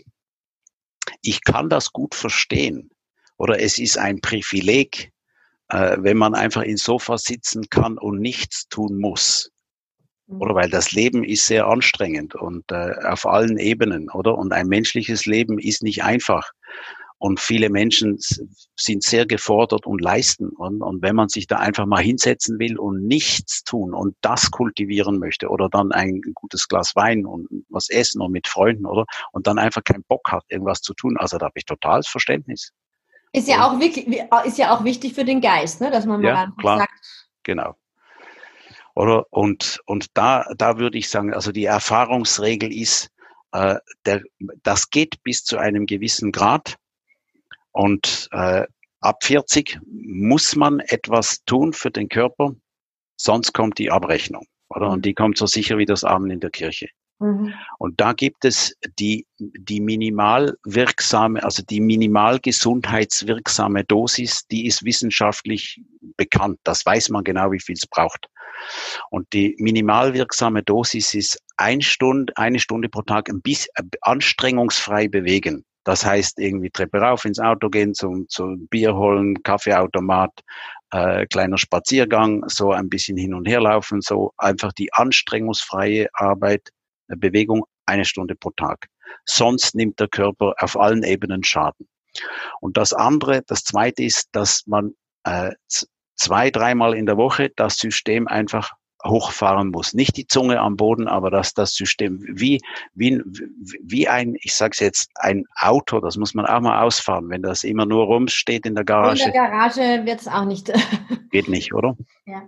Ich 1.23 1.45
kann 1.45 1.69
das 1.69 1.93
gut 1.93 2.15
verstehen. 2.15 2.91
Oder 3.37 3.61
es 3.61 3.79
ist 3.79 3.97
ein 3.97 4.21
Privileg, 4.21 5.13
äh, 5.69 5.97
wenn 6.01 6.17
man 6.17 6.35
einfach 6.35 6.63
ins 6.63 6.83
Sofa 6.83 7.19
sitzen 7.19 7.69
kann 7.71 7.97
und 7.97 8.21
nichts 8.21 8.69
tun 8.69 8.99
muss. 8.99 9.53
Oder 10.27 10.55
weil 10.55 10.71
das 10.71 10.93
Leben 10.93 11.23
ist 11.23 11.47
sehr 11.47 11.67
anstrengend 11.67 12.35
und 12.35 12.65
äh, 12.73 12.95
auf 13.05 13.27
allen 13.27 13.59
Ebenen, 13.59 14.11
oder? 14.11 14.39
Und 14.39 14.53
ein 14.53 14.69
menschliches 14.69 15.27
Leben 15.27 15.59
ist 15.59 15.83
nicht 15.83 16.03
einfach. 16.03 16.51
Und 17.19 17.41
viele 17.41 17.71
Menschen 17.71 18.19
sind 18.19 19.03
sehr 19.03 19.25
gefordert 19.25 19.87
und 19.87 20.01
leisten. 20.01 20.49
Und, 20.49 20.83
und 20.83 21.03
wenn 21.03 21.15
man 21.15 21.29
sich 21.29 21.47
da 21.47 21.57
einfach 21.57 21.87
mal 21.87 22.03
hinsetzen 22.03 22.59
will 22.59 22.79
und 22.79 23.07
nichts 23.07 23.65
tun 23.65 23.95
und 23.95 24.17
das 24.21 24.51
kultivieren 24.51 25.19
möchte 25.19 25.49
oder 25.49 25.69
dann 25.69 25.93
ein 25.93 26.21
gutes 26.35 26.69
Glas 26.69 26.97
Wein 26.97 27.25
und 27.25 27.47
was 27.69 27.89
essen 27.89 28.21
und 28.21 28.33
mit 28.33 28.49
Freunden, 28.49 28.87
oder? 28.87 29.05
Und 29.33 29.47
dann 29.47 29.59
einfach 29.59 29.85
keinen 29.85 30.05
Bock 30.05 30.31
hat, 30.31 30.45
irgendwas 30.49 30.81
zu 30.81 30.93
tun. 30.95 31.17
Also 31.19 31.39
da 31.39 31.47
habe 31.47 31.55
ich 31.57 31.65
totales 31.65 32.09
Verständnis. 32.09 32.73
Ist 33.33 33.49
ja 33.49 33.67
auch 33.67 33.81
wichtig, 33.81 34.07
ist 34.45 34.59
ja 34.59 34.75
auch 34.75 34.85
wichtig 34.85 35.15
für 35.15 35.25
den 35.25 35.41
Geist, 35.41 35.81
ne? 35.81 35.91
dass 35.91 36.07
man 36.07 36.21
mal 36.21 36.53
ja, 36.63 36.77
sagt. 36.79 36.93
Genau. 37.43 37.75
Oder? 38.95 39.27
Und, 39.31 39.81
und 39.87 40.07
da, 40.15 40.47
da 40.57 40.79
würde 40.79 40.99
ich 40.99 41.09
sagen, 41.09 41.35
also 41.35 41.53
die 41.53 41.65
Erfahrungsregel 41.65 42.73
ist, 42.73 43.11
äh, 43.53 43.77
der, 44.07 44.23
das 44.63 44.91
geht 44.91 45.23
bis 45.23 45.45
zu 45.45 45.59
einem 45.59 45.87
gewissen 45.87 46.33
Grad. 46.33 46.77
Und 47.73 48.29
äh, 48.33 48.67
ab 49.01 49.25
40 49.25 49.81
muss 49.87 50.57
man 50.57 50.81
etwas 50.81 51.45
tun 51.45 51.73
für 51.73 51.91
den 51.91 52.09
Körper, 52.09 52.55
sonst 53.17 53.53
kommt 53.53 53.79
die 53.79 53.91
Abrechnung. 53.91 54.47
Oder? 54.69 54.91
Und 54.91 54.99
mhm. 54.99 55.03
die 55.03 55.15
kommt 55.15 55.39
so 55.39 55.47
sicher 55.47 55.79
wie 55.79 55.87
das 55.87 56.05
Abend 56.05 56.33
in 56.33 56.41
der 56.41 56.51
Kirche. 56.51 56.89
Mhm. 57.21 57.55
Und 57.79 58.01
da 58.01 58.13
gibt 58.13 58.45
es 58.45 58.75
die, 58.99 59.27
die 59.39 59.81
minimal 59.81 60.57
wirksame, 60.65 61.43
also 61.43 61.63
die 61.63 61.81
minimal 61.81 62.41
gesundheitswirksame 62.41 63.85
Dosis, 63.85 64.47
die 64.49 64.67
ist 64.67 64.85
wissenschaftlich 64.85 65.81
bekannt. 66.17 66.59
Das 66.65 66.85
weiß 66.85 67.11
man 67.11 67.25
genau, 67.25 67.53
wie 67.53 67.61
viel 67.61 67.77
es 67.77 67.87
braucht. 67.87 68.27
Und 69.11 69.33
die 69.33 69.55
minimal 69.59 70.15
wirksame 70.15 70.63
Dosis 70.63 71.15
ist 71.15 71.39
ein 71.57 71.81
Stunde, 71.81 72.33
eine 72.37 72.59
Stunde 72.59 72.89
pro 72.89 73.03
Tag 73.03 73.29
ein 73.29 73.43
bisschen 73.43 73.73
äh, 73.77 73.83
anstrengungsfrei 74.03 75.09
bewegen. 75.09 75.65
Das 75.85 76.05
heißt, 76.05 76.39
irgendwie 76.39 76.71
Treppe 76.71 76.99
rauf, 76.99 77.27
ins 77.27 77.39
Auto 77.39 77.69
gehen, 77.69 77.93
zum, 77.95 78.27
zum 78.29 78.67
Bier 78.69 78.97
holen, 78.97 79.43
Kaffeeautomat, 79.43 80.31
äh, 80.93 81.27
kleiner 81.27 81.59
Spaziergang, 81.59 82.43
so 82.49 82.73
ein 82.73 82.89
bisschen 82.89 83.19
hin 83.19 83.35
und 83.35 83.47
her 83.47 83.61
laufen, 83.61 84.01
so 84.01 84.33
einfach 84.39 84.73
die 84.73 84.93
anstrengungsfreie 84.95 86.09
Arbeit, 86.15 86.71
Bewegung 87.09 87.65
eine 87.87 88.05
Stunde 88.05 88.35
pro 88.35 88.51
Tag. 88.51 88.89
Sonst 89.25 89.75
nimmt 89.75 90.01
der 90.01 90.09
Körper 90.09 90.55
auf 90.59 90.79
allen 90.79 91.03
Ebenen 91.03 91.45
Schaden. 91.45 91.89
Und 92.61 92.77
das 92.77 92.93
andere, 92.93 93.43
das 93.47 93.65
zweite 93.65 94.03
ist, 94.05 94.29
dass 94.33 94.67
man 94.67 94.95
äh, 95.25 95.53
zwei, 96.17 96.51
dreimal 96.51 96.95
in 96.95 97.07
der 97.07 97.17
Woche 97.17 97.51
das 97.57 97.77
System 97.77 98.29
einfach 98.29 98.73
hochfahren 99.05 99.71
muss. 99.71 99.93
Nicht 99.93 100.17
die 100.17 100.27
Zunge 100.27 100.61
am 100.61 100.77
Boden, 100.77 101.09
aber 101.09 101.31
dass 101.31 101.53
das 101.53 101.75
System 101.75 102.25
wie, 102.27 102.61
wie, 102.95 103.21
wie 103.83 104.09
ein, 104.09 104.35
ich 104.41 104.55
sage 104.55 104.77
jetzt, 104.81 105.11
ein 105.17 105.45
Auto, 105.57 106.01
das 106.01 106.17
muss 106.17 106.35
man 106.35 106.47
auch 106.47 106.61
mal 106.61 106.83
ausfahren, 106.83 107.29
wenn 107.29 107.43
das 107.43 107.65
immer 107.65 107.85
nur 107.85 108.05
rumsteht 108.07 108.65
in 108.65 108.75
der 108.75 108.85
Garage. 108.85 109.25
In 109.25 109.33
der 109.33 109.43
Garage 109.43 110.07
wird 110.07 110.21
es 110.21 110.29
auch 110.29 110.47
nicht. 110.47 110.73
Geht 111.31 111.49
nicht, 111.49 111.75
oder? 111.75 111.97
Ja. 112.25 112.43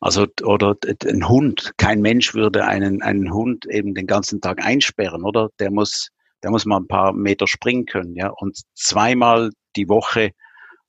Also, 0.00 0.26
oder 0.42 0.76
ein 1.04 1.28
Hund, 1.28 1.72
kein 1.76 2.00
Mensch 2.00 2.34
würde 2.34 2.64
einen, 2.64 3.02
einen 3.02 3.32
Hund 3.32 3.66
eben 3.66 3.94
den 3.94 4.06
ganzen 4.06 4.40
Tag 4.40 4.64
einsperren, 4.64 5.24
oder? 5.24 5.48
Der 5.58 5.70
muss, 5.70 6.10
der 6.42 6.50
muss 6.50 6.64
mal 6.64 6.78
ein 6.78 6.88
paar 6.88 7.12
Meter 7.12 7.46
springen 7.46 7.86
können, 7.86 8.14
ja. 8.14 8.28
Und 8.28 8.58
zweimal 8.74 9.50
die 9.76 9.88
Woche, 9.88 10.32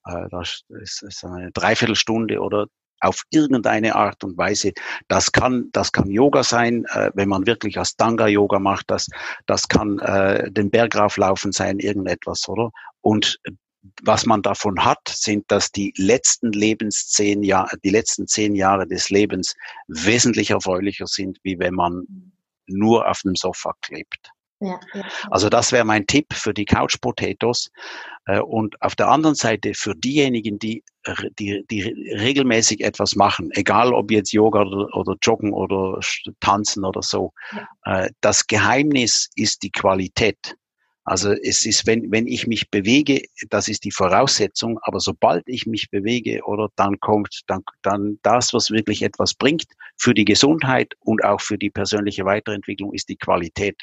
äh, 0.05 0.29
das 0.31 0.61
ist 0.69 1.23
eine 1.23 1.51
Dreiviertelstunde 1.51 2.39
oder 2.39 2.67
auf 2.99 3.23
irgendeine 3.29 3.95
Art 3.95 4.23
und 4.23 4.37
Weise. 4.37 4.73
Das 5.07 5.31
kann, 5.31 5.69
das 5.71 5.91
kann 5.91 6.09
Yoga 6.09 6.43
sein, 6.43 6.85
äh, 6.93 7.11
wenn 7.13 7.29
man 7.29 7.45
wirklich 7.45 7.77
Astanga 7.77 8.27
Yoga 8.27 8.59
macht. 8.59 8.89
Das, 8.89 9.07
das 9.45 9.67
kann 9.67 9.99
äh, 9.99 10.51
den 10.51 10.71
Berg 10.71 10.95
rauflaufen 10.95 11.51
sein, 11.51 11.79
irgendetwas, 11.79 12.47
oder? 12.47 12.71
Und 13.01 13.39
was 14.03 14.25
man 14.25 14.41
davon 14.41 14.83
hat, 14.83 15.07
sind, 15.07 15.51
dass 15.51 15.71
die 15.71 15.93
letzten 15.97 16.51
Lebenszehn 16.51 17.43
Jahre, 17.43 17.77
die 17.83 17.89
letzten 17.89 18.27
zehn 18.27 18.55
Jahre 18.55 18.87
des 18.87 19.09
Lebens 19.09 19.55
wesentlich 19.87 20.51
erfreulicher 20.51 21.07
sind, 21.07 21.39
wie 21.43 21.59
wenn 21.59 21.73
man 21.73 22.33
nur 22.67 23.09
auf 23.09 23.21
dem 23.21 23.35
Sofa 23.35 23.73
klebt. 23.81 24.31
Ja, 24.59 24.79
ja. 24.93 25.03
Also 25.29 25.49
das 25.49 25.71
wäre 25.71 25.85
mein 25.85 26.07
Tipp 26.07 26.33
für 26.33 26.53
die 26.53 26.65
Couch 26.65 26.99
Potatoes. 26.99 27.69
Äh, 28.25 28.39
und 28.39 28.81
auf 28.81 28.95
der 28.95 29.09
anderen 29.09 29.35
Seite 29.35 29.73
für 29.75 29.93
diejenigen, 29.95 30.57
die, 30.57 30.83
die, 31.37 31.63
die 31.69 31.83
regelmäßig 31.83 32.81
etwas 32.81 33.15
machen, 33.15 33.49
egal 33.51 33.93
ob 33.93 34.11
jetzt 34.11 34.31
Yoga 34.31 34.61
oder, 34.61 34.95
oder 34.95 35.15
Joggen 35.21 35.53
oder 35.53 35.99
Tanzen 36.39 36.85
oder 36.85 37.03
so, 37.03 37.33
ja. 37.51 38.05
Äh, 38.05 38.09
das 38.21 38.47
Geheimnis 38.47 39.29
ist 39.35 39.61
die 39.61 39.71
Qualität. 39.71 40.55
Also 41.07 41.31
es 41.31 41.65
ist, 41.65 41.87
wenn, 41.87 42.11
wenn 42.11 42.27
ich 42.27 42.47
mich 42.47 42.69
bewege, 42.69 43.21
das 43.49 43.69
ist 43.69 43.85
die 43.85 43.91
Voraussetzung, 43.91 44.77
aber 44.81 44.99
sobald 44.99 45.47
ich 45.47 45.65
mich 45.65 45.89
bewege, 45.89 46.43
oder 46.43 46.67
dann 46.75 46.99
kommt 46.99 47.43
dann, 47.47 47.63
dann 47.81 48.19
das, 48.23 48.53
was 48.53 48.71
wirklich 48.71 49.01
etwas 49.03 49.33
bringt 49.33 49.63
für 49.95 50.13
die 50.13 50.25
Gesundheit 50.25 50.95
und 50.99 51.23
auch 51.23 51.39
für 51.39 51.57
die 51.57 51.69
persönliche 51.69 52.25
Weiterentwicklung, 52.25 52.93
ist 52.93 53.07
die 53.07 53.15
Qualität. 53.15 53.81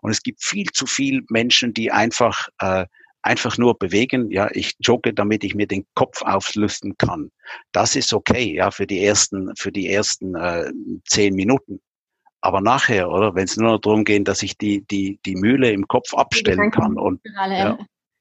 Und 0.00 0.12
es 0.12 0.22
gibt 0.22 0.42
viel 0.42 0.64
zu 0.72 0.86
viel 0.86 1.20
Menschen, 1.28 1.74
die 1.74 1.92
einfach 1.92 2.48
äh, 2.58 2.86
einfach 3.20 3.58
nur 3.58 3.78
bewegen. 3.78 4.30
Ja, 4.30 4.48
ich 4.50 4.72
jogge, 4.80 5.12
damit 5.12 5.44
ich 5.44 5.54
mir 5.54 5.66
den 5.66 5.84
Kopf 5.94 6.22
auflüften 6.22 6.96
kann. 6.96 7.30
Das 7.72 7.96
ist 7.96 8.14
okay, 8.14 8.54
ja, 8.54 8.70
für 8.70 8.86
die 8.86 9.04
ersten, 9.04 9.54
für 9.56 9.72
die 9.72 9.90
ersten 9.90 10.34
äh, 10.36 10.72
zehn 11.04 11.34
Minuten. 11.34 11.82
Aber 12.42 12.60
nachher, 12.60 13.10
oder, 13.10 13.34
wenn 13.34 13.44
es 13.44 13.56
nur 13.56 13.72
noch 13.72 13.80
darum 13.80 14.04
geht, 14.04 14.28
dass 14.28 14.42
ich 14.42 14.58
die, 14.58 14.84
die, 14.86 15.18
die 15.24 15.36
Mühle 15.36 15.70
im 15.70 15.86
Kopf 15.88 16.12
abstellen 16.12 16.70
kann 16.72 16.98
und, 16.98 17.20
ja, 17.24 17.78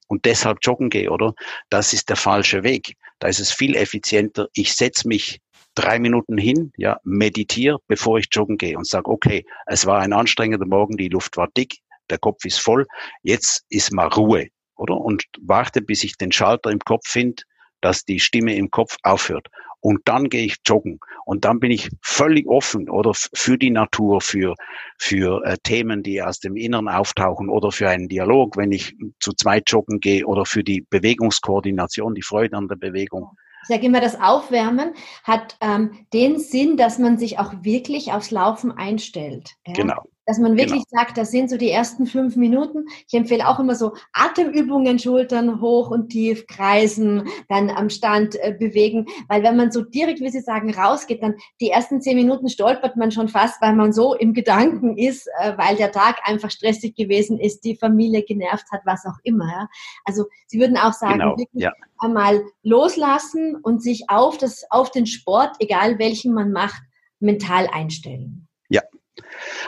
und 0.08 0.26
deshalb 0.26 0.60
joggen 0.62 0.90
gehe, 0.90 1.10
oder? 1.10 1.34
Das 1.70 1.94
ist 1.94 2.10
der 2.10 2.18
falsche 2.18 2.64
Weg. 2.64 2.96
Da 3.20 3.28
ist 3.30 3.40
es 3.40 3.52
viel 3.52 3.76
effizienter. 3.76 4.48
Ich 4.54 4.74
setze 4.74 5.08
mich 5.08 5.40
drei 5.74 6.00
Minuten 6.00 6.38
hin, 6.38 6.72
ja, 6.78 7.00
meditiere, 7.04 7.80
bevor 7.88 8.20
ich 8.20 8.28
joggen 8.32 8.58
gehe 8.58 8.78
und 8.78 8.86
sage, 8.86 9.10
okay, 9.10 9.46
es 9.66 9.86
war 9.86 10.00
ein 10.00 10.14
anstrengender 10.14 10.66
Morgen, 10.66 10.98
die 10.98 11.10
Luft 11.10 11.38
war 11.38 11.48
dick, 11.58 11.80
der 12.10 12.18
Kopf 12.18 12.46
ist 12.46 12.60
voll, 12.60 12.86
jetzt 13.24 13.64
ist 13.70 13.92
mal 13.92 14.08
Ruhe, 14.08 14.50
oder? 14.76 14.98
Und 14.98 15.24
warte, 15.42 15.82
bis 15.82 16.04
ich 16.04 16.18
den 16.18 16.32
Schalter 16.32 16.70
im 16.70 16.80
Kopf 16.80 17.08
finde, 17.08 17.44
dass 17.80 18.04
die 18.04 18.20
Stimme 18.20 18.56
im 18.56 18.70
Kopf 18.70 18.98
aufhört. 19.04 19.48
Und 19.82 20.02
dann 20.06 20.30
gehe 20.30 20.46
ich 20.46 20.58
joggen 20.66 21.00
und 21.26 21.44
dann 21.46 21.60
bin 21.60 21.72
ich 21.72 21.90
völlig 22.02 22.48
offen 22.48 22.90
oder 22.90 23.14
für 23.14 23.58
die 23.58 23.72
Natur, 23.72 24.22
für, 24.22 24.56
für 24.98 25.44
äh, 25.44 25.58
Themen, 25.64 26.04
die 26.04 26.22
aus 26.22 26.40
dem 26.40 26.56
Inneren 26.56 26.88
auftauchen 26.88 27.50
oder 27.50 27.72
für 27.72 27.90
einen 27.90 28.08
Dialog, 28.08 28.58
wenn 28.58 28.72
ich 28.72 28.96
zu 29.20 29.34
zweit 29.34 29.70
joggen 29.70 30.00
gehe 30.00 30.26
oder 30.26 30.46
für 30.46 30.64
die 30.64 30.82
Bewegungskoordination, 30.90 32.16
die 32.16 32.22
Freude 32.22 32.56
an 32.56 32.68
der 32.68 32.76
Bewegung. 32.78 33.32
Ich 33.64 33.68
sage 33.68 33.86
immer, 33.86 34.02
das 34.02 34.20
Aufwärmen 34.20 34.94
hat 35.24 35.58
ähm, 35.62 35.92
den 36.14 36.40
Sinn, 36.40 36.78
dass 36.78 36.98
man 36.98 37.18
sich 37.18 37.38
auch 37.38 37.54
wirklich 37.62 38.12
aufs 38.12 38.32
Laufen 38.32 38.72
einstellt. 38.72 39.52
Ja? 39.68 39.74
Genau 39.74 40.04
dass 40.26 40.38
man 40.38 40.56
wirklich 40.56 40.84
genau. 40.90 41.02
sagt, 41.02 41.18
das 41.18 41.32
sind 41.32 41.50
so 41.50 41.58
die 41.58 41.72
ersten 41.72 42.06
fünf 42.06 42.36
Minuten. 42.36 42.86
Ich 43.08 43.14
empfehle 43.14 43.48
auch 43.48 43.60
immer 43.60 43.76
so 43.76 43.94
Atemübungen, 44.14 45.00
Schultern 45.00 45.62
hoch 45.62 45.90
und 45.90 46.10
tief 46.10 46.46
kreisen, 46.48 47.28
dann 47.50 47.70
am 47.70 47.90
Stand 47.90 48.36
äh, 48.36 48.56
bewegen, 48.58 49.08
weil 49.28 49.44
wenn 49.44 49.58
man 49.58 49.72
so 49.72 49.82
direkt, 49.82 50.22
wie 50.22 50.30
Sie 50.30 50.42
sagen, 50.42 50.74
rausgeht, 50.74 51.24
dann 51.24 51.36
die 51.60 51.70
ersten 51.70 52.02
zehn 52.02 52.16
Minuten 52.16 52.50
stolpert 52.50 52.98
man 52.98 53.12
schon 53.12 53.28
fast, 53.28 53.62
weil 53.62 53.74
man 53.74 53.94
so 53.94 54.14
im 54.14 54.34
Gedanken 54.34 54.98
ist, 54.98 55.28
äh, 55.40 55.58
weil 55.58 55.76
der 55.76 55.92
Tag 55.92 56.20
einfach 56.24 56.52
stressig 56.52 56.96
gewesen 56.96 57.40
ist, 57.40 57.64
die 57.64 57.76
Familie 57.76 58.24
genervt 58.24 58.66
hat, 58.72 58.82
was 58.86 59.06
auch 59.06 59.18
immer. 59.24 59.48
Ja? 59.48 59.70
Also 60.06 60.26
Sie 60.48 60.60
würden 60.60 60.78
auch 60.78 60.94
sagen, 60.94 61.20
genau. 61.20 61.38
wirklich 61.38 61.64
ja. 61.64 61.74
einmal 61.98 62.44
loslassen 62.64 63.56
und 63.56 63.82
sich 63.82 64.10
auf 64.10 64.38
das, 64.38 64.66
auf 64.70 64.92
den 64.92 65.08
Sport, 65.08 65.56
egal 65.60 65.98
welchen 66.00 66.34
man 66.34 66.52
macht, 66.52 66.82
mental 67.20 67.68
einstellen. 67.72 68.48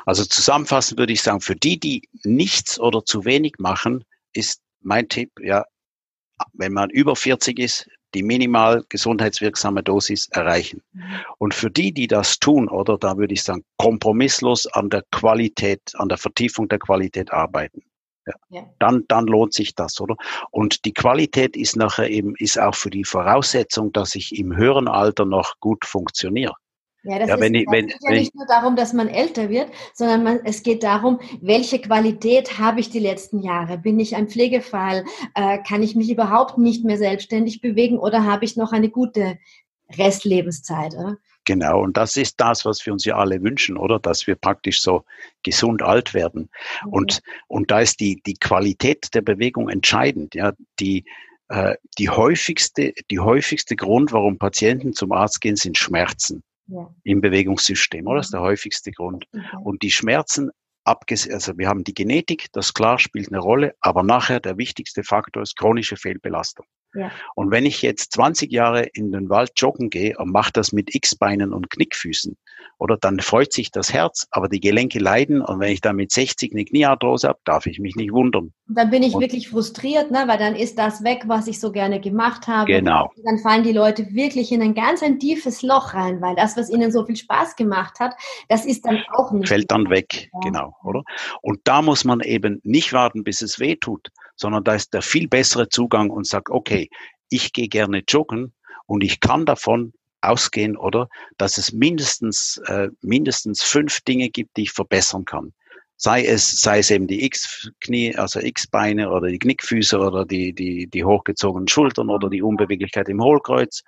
Also 0.05 0.25
zusammenfassend 0.25 0.99
würde 0.99 1.13
ich 1.13 1.21
sagen, 1.21 1.41
für 1.41 1.55
die, 1.55 1.79
die 1.79 2.07
nichts 2.23 2.79
oder 2.79 3.05
zu 3.05 3.25
wenig 3.25 3.55
machen, 3.59 4.03
ist 4.33 4.61
mein 4.81 5.07
Tipp, 5.09 5.31
ja, 5.41 5.65
wenn 6.53 6.73
man 6.73 6.89
über 6.89 7.15
40 7.15 7.59
ist, 7.59 7.87
die 8.13 8.23
minimal 8.23 8.83
gesundheitswirksame 8.89 9.83
Dosis 9.83 10.27
erreichen. 10.29 10.81
Mhm. 10.91 11.03
Und 11.39 11.53
für 11.53 11.71
die, 11.71 11.91
die 11.91 12.07
das 12.07 12.37
tun, 12.39 12.69
oder 12.69 12.97
da 12.97 13.17
würde 13.17 13.33
ich 13.33 13.43
sagen, 13.43 13.63
kompromisslos 13.77 14.67
an 14.67 14.89
der 14.89 15.03
Qualität, 15.11 15.81
an 15.95 16.09
der 16.09 16.17
Vertiefung 16.17 16.67
der 16.67 16.79
Qualität 16.79 17.31
arbeiten. 17.33 17.81
Ja. 18.25 18.33
ja. 18.49 18.69
Dann, 18.79 19.03
dann 19.07 19.25
lohnt 19.25 19.53
sich 19.53 19.75
das, 19.75 19.99
oder? 19.99 20.15
Und 20.51 20.85
die 20.85 20.93
Qualität 20.93 21.57
ist 21.57 21.75
nachher 21.75 22.09
eben, 22.09 22.35
ist 22.37 22.59
auch 22.59 22.75
für 22.75 22.89
die 22.89 23.03
Voraussetzung, 23.03 23.91
dass 23.91 24.15
ich 24.15 24.37
im 24.37 24.55
höheren 24.55 24.87
Alter 24.87 25.25
noch 25.25 25.59
gut 25.59 25.83
funktioniere. 25.83 26.53
Ja, 27.03 27.19
das 27.19 27.27
ja, 27.27 27.39
wenn 27.39 27.53
ist, 27.53 27.61
ich, 27.61 27.67
wenn, 27.69 27.89
ja 27.89 28.11
nicht 28.11 28.33
nur 28.33 28.45
darum, 28.47 28.77
dass 28.77 28.93
man 28.93 29.09
älter 29.09 29.49
wird, 29.49 29.69
sondern 29.93 30.23
man, 30.23 30.39
es 30.45 30.63
geht 30.63 30.83
darum, 30.83 31.19
welche 31.41 31.79
Qualität 31.79 32.59
habe 32.59 32.79
ich 32.79 32.89
die 32.89 32.99
letzten 32.99 33.41
Jahre? 33.41 33.77
Bin 33.77 33.99
ich 33.99 34.15
ein 34.15 34.29
Pflegefall? 34.29 35.03
Äh, 35.35 35.59
kann 35.67 35.83
ich 35.83 35.95
mich 35.95 36.09
überhaupt 36.09 36.57
nicht 36.57 36.85
mehr 36.85 36.97
selbstständig 36.97 37.59
bewegen 37.59 37.97
oder 37.97 38.23
habe 38.23 38.45
ich 38.45 38.55
noch 38.55 38.71
eine 38.71 38.89
gute 38.89 39.37
Restlebenszeit? 39.97 40.93
Oder? 40.93 41.17
Genau, 41.43 41.81
und 41.81 41.97
das 41.97 42.15
ist 42.15 42.39
das, 42.39 42.63
was 42.63 42.85
wir 42.85 42.93
uns 42.93 43.03
ja 43.03 43.17
alle 43.17 43.43
wünschen, 43.43 43.75
oder? 43.75 43.99
Dass 43.99 44.25
wir 44.25 44.35
praktisch 44.35 44.81
so 44.81 45.03
gesund 45.43 45.81
alt 45.81 46.13
werden. 46.13 46.49
Mhm. 46.85 46.93
Und, 46.93 47.21
und 47.47 47.69
da 47.69 47.81
ist 47.81 47.99
die, 47.99 48.21
die 48.25 48.35
Qualität 48.35 49.13
der 49.13 49.23
Bewegung 49.23 49.67
entscheidend. 49.67 50.35
Ja, 50.35 50.53
die, 50.79 51.03
äh, 51.49 51.75
die 51.97 52.09
häufigste, 52.09 52.93
die 53.11 53.19
häufigste 53.19 53.75
Grund, 53.75 54.13
warum 54.13 54.37
Patienten 54.37 54.93
zum 54.93 55.11
Arzt 55.11 55.41
gehen, 55.41 55.57
sind 55.57 55.77
Schmerzen 55.77 56.43
ja. 56.67 56.93
im 57.03 57.21
Bewegungssystem, 57.21 58.07
oder? 58.07 58.17
Das 58.17 58.27
ist 58.27 58.33
der 58.33 58.41
häufigste 58.41 58.91
Grund. 58.91 59.25
Okay. 59.33 59.57
Und 59.63 59.81
die 59.81 59.91
Schmerzen, 59.91 60.51
also 60.85 61.57
wir 61.57 61.67
haben 61.67 61.83
die 61.83 61.93
Genetik, 61.93 62.47
das 62.51 62.73
klar 62.73 62.99
spielt 62.99 63.29
eine 63.29 63.39
Rolle, 63.39 63.75
aber 63.79 64.03
nachher 64.03 64.39
der 64.39 64.57
wichtigste 64.57 65.03
Faktor 65.03 65.43
ist 65.43 65.55
chronische 65.55 65.97
Fehlbelastung. 65.97 66.65
Ja. 66.93 67.11
Und 67.35 67.51
wenn 67.51 67.65
ich 67.65 67.81
jetzt 67.81 68.13
20 68.13 68.51
Jahre 68.51 68.83
in 68.83 69.11
den 69.11 69.29
Wald 69.29 69.51
joggen 69.57 69.89
gehe 69.89 70.17
und 70.17 70.31
mache 70.31 70.51
das 70.53 70.71
mit 70.71 70.93
X-Beinen 70.93 71.53
und 71.53 71.69
Knickfüßen, 71.69 72.37
oder 72.79 72.97
dann 72.97 73.19
freut 73.19 73.53
sich 73.53 73.71
das 73.71 73.93
Herz, 73.93 74.27
aber 74.31 74.49
die 74.49 74.59
Gelenke 74.59 74.99
leiden 74.99 75.41
und 75.41 75.59
wenn 75.59 75.71
ich 75.71 75.81
dann 75.81 75.95
mit 75.95 76.11
60 76.11 76.51
eine 76.51 76.65
Kniearthrose 76.65 77.29
habe, 77.29 77.39
darf 77.45 77.65
ich 77.65 77.79
mich 77.79 77.95
nicht 77.95 78.11
wundern. 78.11 78.51
Und 78.67 78.77
dann 78.77 78.89
bin 78.89 79.03
ich 79.03 79.13
und 79.13 79.21
wirklich 79.21 79.49
frustriert, 79.49 80.11
ne? 80.11 80.23
weil 80.27 80.37
dann 80.37 80.55
ist 80.55 80.77
das 80.77 81.03
weg, 81.03 81.23
was 81.27 81.47
ich 81.47 81.59
so 81.59 81.71
gerne 81.71 82.01
gemacht 82.01 82.47
habe. 82.47 82.71
Genau. 82.71 83.09
Und 83.15 83.23
dann 83.25 83.39
fallen 83.39 83.63
die 83.63 83.71
Leute 83.71 84.13
wirklich 84.13 84.51
in 84.51 84.61
ein 84.61 84.73
ganz 84.73 85.01
ein 85.01 85.19
tiefes 85.19 85.61
Loch 85.61 85.93
rein, 85.93 86.21
weil 86.21 86.35
das, 86.35 86.57
was 86.57 86.69
ihnen 86.69 86.91
so 86.91 87.05
viel 87.05 87.15
Spaß 87.15 87.55
gemacht 87.55 87.99
hat, 87.99 88.15
das 88.49 88.65
ist 88.65 88.85
dann 88.85 88.99
auch 89.13 89.31
nicht. 89.31 89.47
Fällt 89.47 89.71
dann 89.71 89.89
weg, 89.89 90.29
ja. 90.33 90.39
genau, 90.41 90.75
oder? 90.83 91.03
Und 91.41 91.61
da 91.63 91.81
muss 91.81 92.03
man 92.03 92.19
eben 92.19 92.59
nicht 92.63 92.93
warten, 92.93 93.23
bis 93.23 93.41
es 93.41 93.59
weh 93.59 93.75
tut, 93.75 94.09
sondern 94.43 94.65
da 94.65 94.75
ist 94.75 94.93
der 94.93 95.01
viel 95.01 95.29
bessere 95.29 95.69
Zugang 95.69 96.09
und 96.09 96.27
sagt, 96.27 96.49
okay, 96.49 96.89
ich 97.29 97.53
gehe 97.53 97.69
gerne 97.69 98.03
joggen 98.05 98.53
und 98.85 99.01
ich 99.01 99.21
kann 99.21 99.45
davon 99.45 99.93
ausgehen, 100.19 100.75
oder, 100.75 101.07
dass 101.37 101.57
es 101.57 101.71
mindestens, 101.71 102.61
äh, 102.67 102.89
mindestens 103.01 103.63
fünf 103.63 104.01
Dinge 104.01 104.29
gibt, 104.29 104.57
die 104.57 104.63
ich 104.63 104.71
verbessern 104.71 105.23
kann. 105.23 105.53
Sei 105.95 106.25
es, 106.25 106.59
sei 106.59 106.79
es 106.79 106.91
eben 106.91 107.07
die 107.07 107.23
X-Knie, 107.23 108.17
also 108.17 108.41
X-Beine 108.41 109.09
oder 109.09 109.29
die 109.29 109.39
Knickfüße 109.39 109.97
oder 109.97 110.25
die, 110.25 110.51
die, 110.53 110.87
die 110.87 111.03
hochgezogenen 111.05 111.69
Schultern 111.69 112.09
oder 112.09 112.29
die 112.29 112.41
Unbeweglichkeit 112.41 113.07
im 113.07 113.23
Hohlkreuz 113.23 113.81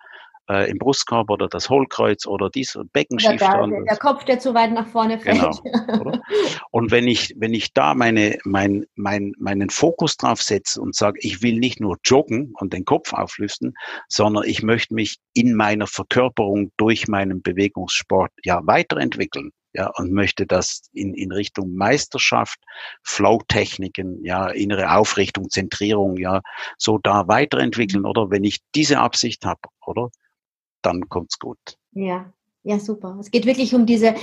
äh, 0.49 0.69
im 0.69 0.77
Brustkorb 0.77 1.29
oder 1.29 1.47
das 1.47 1.69
Hohlkreuz 1.69 2.25
oder 2.25 2.49
dies 2.49 2.77
Beckenschicht. 2.93 3.41
Der, 3.41 3.67
der, 3.67 3.97
Kopf, 3.97 4.25
der 4.25 4.39
zu 4.39 4.53
weit 4.53 4.71
nach 4.71 4.87
vorne 4.87 5.19
fällt. 5.19 5.39
Genau, 5.41 6.19
und 6.71 6.91
wenn 6.91 7.07
ich, 7.07 7.33
wenn 7.37 7.53
ich 7.53 7.73
da 7.73 7.93
meine, 7.93 8.37
mein, 8.43 8.85
mein, 8.95 9.33
meinen 9.37 9.69
Fokus 9.69 10.17
drauf 10.17 10.41
setze 10.41 10.81
und 10.81 10.95
sage, 10.95 11.19
ich 11.21 11.41
will 11.41 11.57
nicht 11.57 11.79
nur 11.79 11.97
joggen 12.03 12.53
und 12.59 12.73
den 12.73 12.85
Kopf 12.85 13.13
auflüften, 13.13 13.73
sondern 14.07 14.43
ich 14.45 14.63
möchte 14.63 14.93
mich 14.93 15.17
in 15.33 15.55
meiner 15.55 15.87
Verkörperung 15.87 16.71
durch 16.77 17.07
meinen 17.07 17.41
Bewegungssport 17.41 18.31
ja 18.43 18.61
weiterentwickeln 18.65 19.51
ja, 19.75 19.91
und 19.97 20.13
möchte 20.13 20.45
das 20.45 20.83
in, 20.93 21.13
in 21.13 21.31
Richtung 21.31 21.73
Meisterschaft, 21.75 22.59
Flow-Techniken, 23.03 24.23
ja, 24.23 24.47
innere 24.47 24.95
Aufrichtung, 24.95 25.49
Zentrierung, 25.49 26.17
ja, 26.17 26.41
so 26.77 26.97
da 26.97 27.27
weiterentwickeln, 27.27 28.05
oder? 28.05 28.31
Wenn 28.31 28.45
ich 28.45 28.59
diese 28.73 28.99
Absicht 28.99 29.45
habe, 29.45 29.59
oder? 29.85 30.09
Dann 30.85 31.09
kommt's 31.09 31.39
gut. 31.39 31.77
Ja, 31.91 32.31
ja, 32.67 32.79
super. 32.79 33.15
Es 33.19 33.29
geht 33.29 33.45
wirklich 33.45 33.75
um 33.75 33.85
diese, 33.85 34.15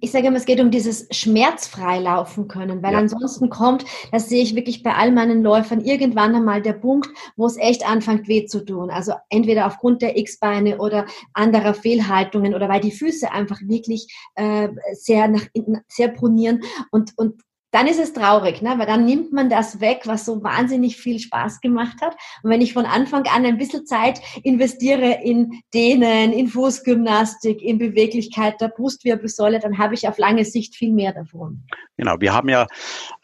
ich 0.00 0.10
sage 0.10 0.26
immer, 0.26 0.36
es 0.36 0.44
geht 0.44 0.60
um 0.60 0.70
dieses 0.70 1.08
schmerzfrei 1.12 1.98
laufen 1.98 2.46
können, 2.46 2.82
weil 2.82 2.92
ja. 2.92 2.98
ansonsten 2.98 3.48
kommt, 3.48 3.86
das 4.12 4.28
sehe 4.28 4.42
ich 4.42 4.54
wirklich 4.54 4.82
bei 4.82 4.94
all 4.94 5.12
meinen 5.12 5.42
Läufern, 5.42 5.80
irgendwann 5.80 6.34
einmal 6.34 6.60
der 6.60 6.74
Punkt, 6.74 7.08
wo 7.36 7.46
es 7.46 7.56
echt 7.56 7.88
anfängt 7.88 8.28
weh 8.28 8.44
zu 8.44 8.66
tun. 8.66 8.90
Also 8.90 9.14
entweder 9.30 9.66
aufgrund 9.66 10.02
der 10.02 10.18
X-Beine 10.18 10.76
oder 10.76 11.06
anderer 11.32 11.72
Fehlhaltungen 11.72 12.54
oder 12.54 12.68
weil 12.68 12.82
die 12.82 12.92
Füße 12.92 13.32
einfach 13.32 13.58
wirklich 13.62 14.14
äh, 14.34 14.68
sehr 14.92 15.28
nach, 15.28 15.46
sehr 15.88 16.08
pronieren 16.08 16.60
und, 16.90 17.16
und 17.16 17.40
dann 17.70 17.86
ist 17.86 18.00
es 18.00 18.12
traurig, 18.12 18.62
ne? 18.62 18.74
weil 18.78 18.86
dann 18.86 19.04
nimmt 19.04 19.32
man 19.32 19.48
das 19.48 19.80
weg, 19.80 20.02
was 20.04 20.24
so 20.24 20.42
wahnsinnig 20.42 20.96
viel 20.96 21.18
Spaß 21.18 21.60
gemacht 21.60 22.00
hat. 22.00 22.16
Und 22.42 22.50
wenn 22.50 22.60
ich 22.60 22.72
von 22.72 22.84
Anfang 22.84 23.24
an 23.26 23.46
ein 23.46 23.58
bisschen 23.58 23.86
Zeit 23.86 24.20
investiere 24.42 25.20
in 25.22 25.62
Dehnen, 25.72 26.32
in 26.32 26.48
Fußgymnastik, 26.48 27.62
in 27.62 27.78
Beweglichkeit 27.78 28.60
der 28.60 28.68
Brustwirbelsäule, 28.68 29.60
dann 29.60 29.78
habe 29.78 29.94
ich 29.94 30.08
auf 30.08 30.18
lange 30.18 30.44
Sicht 30.44 30.74
viel 30.76 30.92
mehr 30.92 31.12
davon. 31.12 31.62
Genau, 31.96 32.16
wir 32.18 32.32
haben 32.32 32.48
ja 32.48 32.66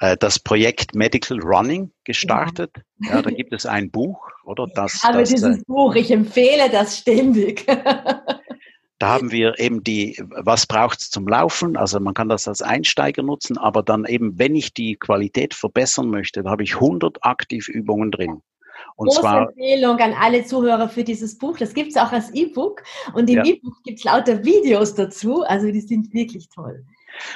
äh, 0.00 0.16
das 0.18 0.38
Projekt 0.38 0.94
Medical 0.94 1.40
Running 1.40 1.90
gestartet. 2.04 2.70
Ja. 3.00 3.16
ja 3.16 3.22
da 3.22 3.30
gibt 3.30 3.52
es 3.52 3.66
ein 3.66 3.90
Buch, 3.90 4.18
oder? 4.44 4.66
Das, 4.74 4.94
ich 4.94 5.02
habe 5.02 5.18
das, 5.20 5.30
dieses 5.30 5.58
äh, 5.58 5.62
Buch, 5.66 5.94
ich 5.94 6.10
empfehle 6.10 6.70
das 6.70 6.98
ständig. 6.98 7.66
Da 8.98 9.08
haben 9.08 9.30
wir 9.30 9.58
eben 9.58 9.84
die, 9.84 10.18
was 10.30 10.66
braucht 10.66 11.00
es 11.00 11.10
zum 11.10 11.28
Laufen? 11.28 11.76
Also 11.76 12.00
man 12.00 12.14
kann 12.14 12.30
das 12.30 12.48
als 12.48 12.62
Einsteiger 12.62 13.22
nutzen, 13.22 13.58
aber 13.58 13.82
dann 13.82 14.06
eben, 14.06 14.38
wenn 14.38 14.54
ich 14.54 14.72
die 14.72 14.96
Qualität 14.96 15.52
verbessern 15.52 16.08
möchte, 16.08 16.42
da 16.42 16.50
habe 16.50 16.62
ich 16.62 16.76
100 16.76 17.18
Aktivübungen 17.22 18.10
drin. 18.10 18.42
Und 18.96 19.08
Große 19.08 19.20
zwar, 19.20 19.48
Empfehlung 19.48 19.98
an 19.98 20.14
alle 20.14 20.44
Zuhörer 20.44 20.88
für 20.88 21.04
dieses 21.04 21.36
Buch. 21.36 21.58
Das 21.58 21.74
gibt 21.74 21.90
es 21.90 21.96
auch 21.96 22.12
als 22.12 22.32
E-Book 22.34 22.82
und 23.12 23.28
im 23.28 23.36
ja. 23.36 23.44
E-Book 23.44 23.74
gibt 23.84 23.98
es 23.98 24.04
lauter 24.04 24.44
Videos 24.44 24.94
dazu. 24.94 25.42
Also 25.42 25.70
die 25.70 25.80
sind 25.80 26.12
wirklich 26.14 26.48
toll. 26.48 26.84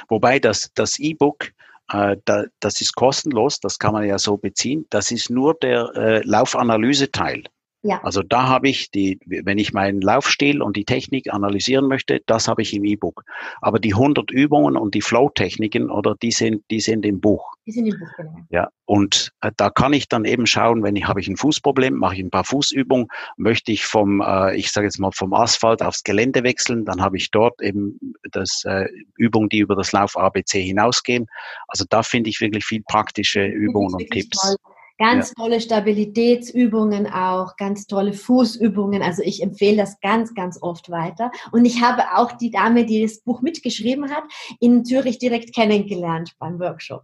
Wobei 0.09 0.39
das, 0.39 0.71
das 0.73 0.97
E-Book, 0.97 1.51
äh, 1.91 2.17
da, 2.25 2.45
das 2.59 2.81
ist 2.81 2.95
kostenlos, 2.95 3.59
das 3.59 3.77
kann 3.77 3.93
man 3.93 4.05
ja 4.05 4.17
so 4.17 4.37
beziehen. 4.37 4.85
Das 4.89 5.11
ist 5.11 5.29
nur 5.29 5.53
der 5.55 5.91
äh, 5.95 6.21
Laufanalyse-Teil. 6.23 7.43
Ja. 7.83 7.99
Also 8.03 8.21
da 8.21 8.47
habe 8.47 8.69
ich 8.69 8.91
die, 8.91 9.19
wenn 9.25 9.57
ich 9.57 9.73
meinen 9.73 10.01
Laufstil 10.01 10.61
und 10.61 10.75
die 10.77 10.85
Technik 10.85 11.33
analysieren 11.33 11.87
möchte, 11.87 12.21
das 12.27 12.47
habe 12.47 12.61
ich 12.61 12.75
im 12.75 12.83
E-Book. 12.83 13.23
Aber 13.59 13.79
die 13.79 13.93
100 13.93 14.29
Übungen 14.29 14.77
und 14.77 14.93
die 14.93 15.01
Flow-Techniken 15.01 15.89
oder 15.89 16.15
die 16.21 16.31
sind, 16.31 16.63
die 16.69 16.79
sind 16.79 17.05
im 17.05 17.19
Buch. 17.19 17.55
Die 17.65 17.71
sind 17.71 17.87
im 17.87 17.97
Buch, 17.97 18.11
genau. 18.17 18.35
Ja. 18.49 18.69
Und 18.85 19.31
äh, 19.41 19.51
da 19.57 19.71
kann 19.71 19.93
ich 19.93 20.07
dann 20.07 20.25
eben 20.25 20.45
schauen, 20.45 20.83
wenn 20.83 20.95
ich 20.95 21.07
habe 21.07 21.21
ich 21.21 21.27
ein 21.27 21.37
Fußproblem, 21.37 21.95
mache 21.95 22.15
ich 22.15 22.21
ein 22.21 22.29
paar 22.29 22.43
Fußübungen, 22.43 23.07
möchte 23.37 23.71
ich 23.71 23.85
vom, 23.85 24.21
äh, 24.21 24.55
ich 24.55 24.71
sage 24.71 24.85
jetzt 24.85 24.99
mal 24.99 25.11
vom 25.11 25.33
Asphalt 25.33 25.81
aufs 25.81 26.03
Gelände 26.03 26.43
wechseln, 26.43 26.85
dann 26.85 27.01
habe 27.01 27.17
ich 27.17 27.31
dort 27.31 27.61
eben 27.61 28.13
das 28.31 28.63
äh, 28.65 28.87
Übungen, 29.15 29.49
die 29.49 29.59
über 29.59 29.75
das 29.75 29.91
Lauf 29.91 30.15
ABC 30.17 30.61
hinausgehen. 30.61 31.25
Also 31.67 31.85
da 31.89 32.03
finde 32.03 32.29
ich 32.29 32.41
wirklich 32.41 32.65
viel 32.65 32.83
praktische 32.83 33.43
Übungen 33.43 33.95
und 33.95 34.07
Tipps. 34.11 34.39
Toll 34.39 34.55
Ganz 35.01 35.29
ja. 35.29 35.43
tolle 35.43 35.61
Stabilitätsübungen 35.61 37.07
auch, 37.07 37.55
ganz 37.57 37.87
tolle 37.87 38.13
Fußübungen. 38.13 39.01
Also 39.01 39.23
ich 39.23 39.41
empfehle 39.41 39.77
das 39.77 39.99
ganz, 39.99 40.35
ganz 40.35 40.59
oft 40.61 40.91
weiter. 40.91 41.31
Und 41.51 41.65
ich 41.65 41.81
habe 41.81 42.03
auch 42.15 42.33
die 42.33 42.51
Dame, 42.51 42.85
die 42.85 43.01
das 43.01 43.21
Buch 43.21 43.41
mitgeschrieben 43.41 44.11
hat, 44.11 44.23
in 44.59 44.85
Zürich 44.85 45.17
direkt 45.17 45.55
kennengelernt 45.55 46.33
beim 46.37 46.59
Workshop. 46.59 47.01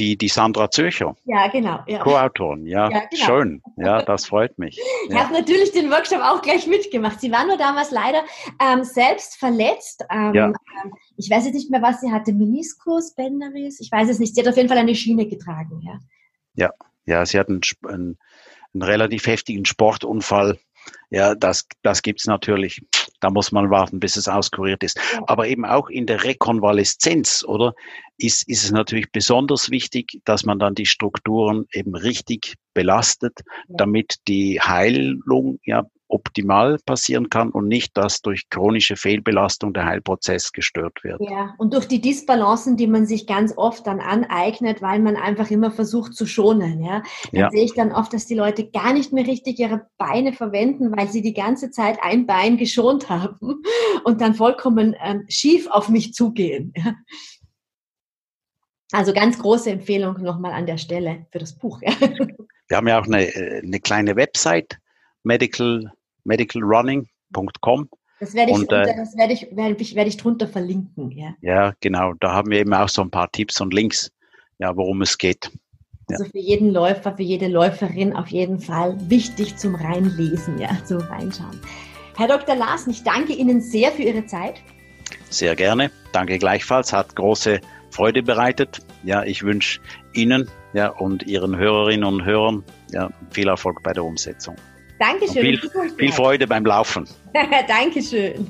Die, 0.00 0.16
die 0.16 0.28
Sandra 0.28 0.70
Zürcher. 0.72 1.14
Ja, 1.24 1.46
genau. 1.48 1.78
Ja. 1.86 2.00
Co-Autorin, 2.02 2.66
ja, 2.66 2.90
ja 2.90 3.02
genau. 3.10 3.24
schön. 3.24 3.62
Ja, 3.76 4.02
das 4.02 4.26
freut 4.26 4.58
mich. 4.58 4.80
Ich 5.06 5.14
ja. 5.14 5.20
habe 5.20 5.32
natürlich 5.32 5.70
den 5.70 5.88
Workshop 5.90 6.20
auch 6.22 6.42
gleich 6.42 6.66
mitgemacht. 6.66 7.20
Sie 7.20 7.30
war 7.30 7.46
nur 7.46 7.56
damals 7.56 7.92
leider 7.92 8.22
ähm, 8.60 8.82
selbst 8.82 9.36
verletzt. 9.36 10.04
Ähm, 10.10 10.34
ja. 10.34 10.52
Ich 11.16 11.30
weiß 11.30 11.44
jetzt 11.44 11.54
nicht 11.54 11.70
mehr, 11.70 11.80
was 11.80 12.00
sie 12.00 12.10
hatte. 12.10 12.32
Meniskus, 12.32 13.14
Bänderriss, 13.14 13.78
ich 13.80 13.92
weiß 13.92 14.08
es 14.08 14.18
nicht. 14.18 14.34
Sie 14.34 14.40
hat 14.40 14.48
auf 14.48 14.56
jeden 14.56 14.68
Fall 14.68 14.78
eine 14.78 14.96
Schiene 14.96 15.26
getragen. 15.28 15.80
Ja, 15.82 15.98
ja, 16.54 16.70
ja 17.10 17.26
sie 17.26 17.38
hat 17.38 17.48
einen, 17.48 17.60
einen, 17.86 18.16
relativ 18.82 19.26
heftigen 19.26 19.64
Sportunfall. 19.64 20.58
Ja, 21.10 21.34
das, 21.34 21.66
das 21.82 22.02
gibt's 22.02 22.26
natürlich. 22.26 22.82
Da 23.20 23.28
muss 23.28 23.52
man 23.52 23.68
warten, 23.68 24.00
bis 24.00 24.16
es 24.16 24.28
auskuriert 24.28 24.82
ist. 24.82 24.98
Aber 25.26 25.46
eben 25.46 25.66
auch 25.66 25.90
in 25.90 26.06
der 26.06 26.24
Rekonvaleszenz, 26.24 27.44
oder? 27.44 27.74
Ist, 28.16 28.48
ist 28.48 28.64
es 28.64 28.70
natürlich 28.70 29.12
besonders 29.12 29.70
wichtig, 29.70 30.20
dass 30.24 30.44
man 30.44 30.58
dann 30.58 30.74
die 30.74 30.86
Strukturen 30.86 31.66
eben 31.72 31.94
richtig 31.94 32.54
belastet, 32.72 33.40
damit 33.68 34.16
die 34.26 34.60
Heilung 34.60 35.58
ja 35.64 35.84
optimal 36.10 36.78
passieren 36.84 37.30
kann 37.30 37.50
und 37.50 37.68
nicht, 37.68 37.96
dass 37.96 38.22
durch 38.22 38.48
chronische 38.50 38.96
Fehlbelastung 38.96 39.72
der 39.72 39.86
Heilprozess 39.86 40.52
gestört 40.52 41.02
wird. 41.02 41.20
Ja, 41.20 41.54
und 41.58 41.74
durch 41.74 41.86
die 41.86 42.00
Disbalancen, 42.00 42.76
die 42.76 42.86
man 42.86 43.06
sich 43.06 43.26
ganz 43.26 43.56
oft 43.56 43.86
dann 43.86 44.00
aneignet, 44.00 44.82
weil 44.82 45.00
man 45.00 45.16
einfach 45.16 45.50
immer 45.50 45.70
versucht 45.70 46.14
zu 46.14 46.26
schonen. 46.26 46.82
Ja, 46.82 47.02
dann 47.32 47.40
ja. 47.40 47.50
sehe 47.50 47.64
ich 47.64 47.74
dann 47.74 47.92
oft, 47.92 48.12
dass 48.12 48.26
die 48.26 48.34
Leute 48.34 48.68
gar 48.70 48.92
nicht 48.92 49.12
mehr 49.12 49.26
richtig 49.26 49.58
ihre 49.58 49.86
Beine 49.98 50.32
verwenden, 50.32 50.94
weil 50.96 51.08
sie 51.08 51.22
die 51.22 51.34
ganze 51.34 51.70
Zeit 51.70 51.98
ein 52.02 52.26
Bein 52.26 52.56
geschont 52.56 53.08
haben 53.08 53.62
und 54.04 54.20
dann 54.20 54.34
vollkommen 54.34 54.94
ähm, 55.02 55.24
schief 55.28 55.68
auf 55.68 55.88
mich 55.88 56.14
zugehen. 56.14 56.72
Ja. 56.76 56.94
Also 58.92 59.12
ganz 59.12 59.38
große 59.38 59.70
Empfehlung 59.70 60.20
nochmal 60.20 60.52
an 60.52 60.66
der 60.66 60.78
Stelle 60.78 61.26
für 61.30 61.38
das 61.38 61.56
Buch. 61.56 61.80
Ja. 61.82 61.92
Wir 62.68 62.76
haben 62.76 62.88
ja 62.88 63.00
auch 63.00 63.06
eine, 63.06 63.26
äh, 63.26 63.62
eine 63.62 63.80
kleine 63.80 64.16
Website, 64.16 64.78
Medical 65.22 65.92
medicalrunning.com. 66.24 67.88
Das 68.20 68.34
werde 68.34 68.50
ich, 68.50 68.56
und, 68.56 68.62
unter, 68.64 68.82
äh, 68.82 68.96
das 68.96 69.16
werde 69.16 69.32
ich, 69.32 69.48
werde 69.56 69.76
ich, 69.80 69.94
werde 69.94 70.08
ich 70.08 70.16
drunter 70.18 70.46
verlinken. 70.46 71.10
Ja. 71.10 71.34
ja, 71.40 71.72
genau. 71.80 72.12
Da 72.20 72.32
haben 72.32 72.50
wir 72.50 72.58
eben 72.58 72.74
auch 72.74 72.88
so 72.88 73.02
ein 73.02 73.10
paar 73.10 73.32
Tipps 73.32 73.60
und 73.60 73.72
Links, 73.72 74.12
ja, 74.58 74.76
worum 74.76 75.00
es 75.00 75.16
geht. 75.16 75.50
Ja. 76.10 76.16
Also 76.18 76.24
für 76.24 76.38
jeden 76.38 76.70
Läufer, 76.70 77.16
für 77.16 77.22
jede 77.22 77.48
Läuferin 77.48 78.14
auf 78.14 78.28
jeden 78.28 78.58
Fall 78.58 78.96
wichtig 79.08 79.56
zum 79.56 79.74
Reinlesen, 79.74 80.58
ja, 80.58 80.70
zum 80.84 80.98
Reinschauen. 80.98 81.60
Herr 82.16 82.28
Dr. 82.28 82.56
Larsen, 82.56 82.90
ich 82.90 83.02
danke 83.02 83.32
Ihnen 83.32 83.62
sehr 83.62 83.90
für 83.92 84.02
Ihre 84.02 84.26
Zeit. 84.26 84.60
Sehr 85.30 85.56
gerne. 85.56 85.90
Danke 86.12 86.38
gleichfalls. 86.38 86.92
Hat 86.92 87.16
große 87.16 87.60
Freude 87.90 88.22
bereitet. 88.22 88.80
Ja, 89.04 89.22
ich 89.24 89.42
wünsche 89.42 89.80
Ihnen 90.12 90.50
ja, 90.74 90.88
und 90.88 91.22
Ihren 91.22 91.56
Hörerinnen 91.56 92.04
und 92.04 92.24
Hörern 92.24 92.64
ja, 92.92 93.10
viel 93.30 93.48
Erfolg 93.48 93.82
bei 93.82 93.92
der 93.92 94.04
Umsetzung. 94.04 94.56
Dankeschön. 95.00 95.42
Viel, 95.42 95.70
viel 95.96 96.12
Freude 96.12 96.46
beim 96.46 96.64
Laufen. 96.64 97.08
Dankeschön. 97.68 98.46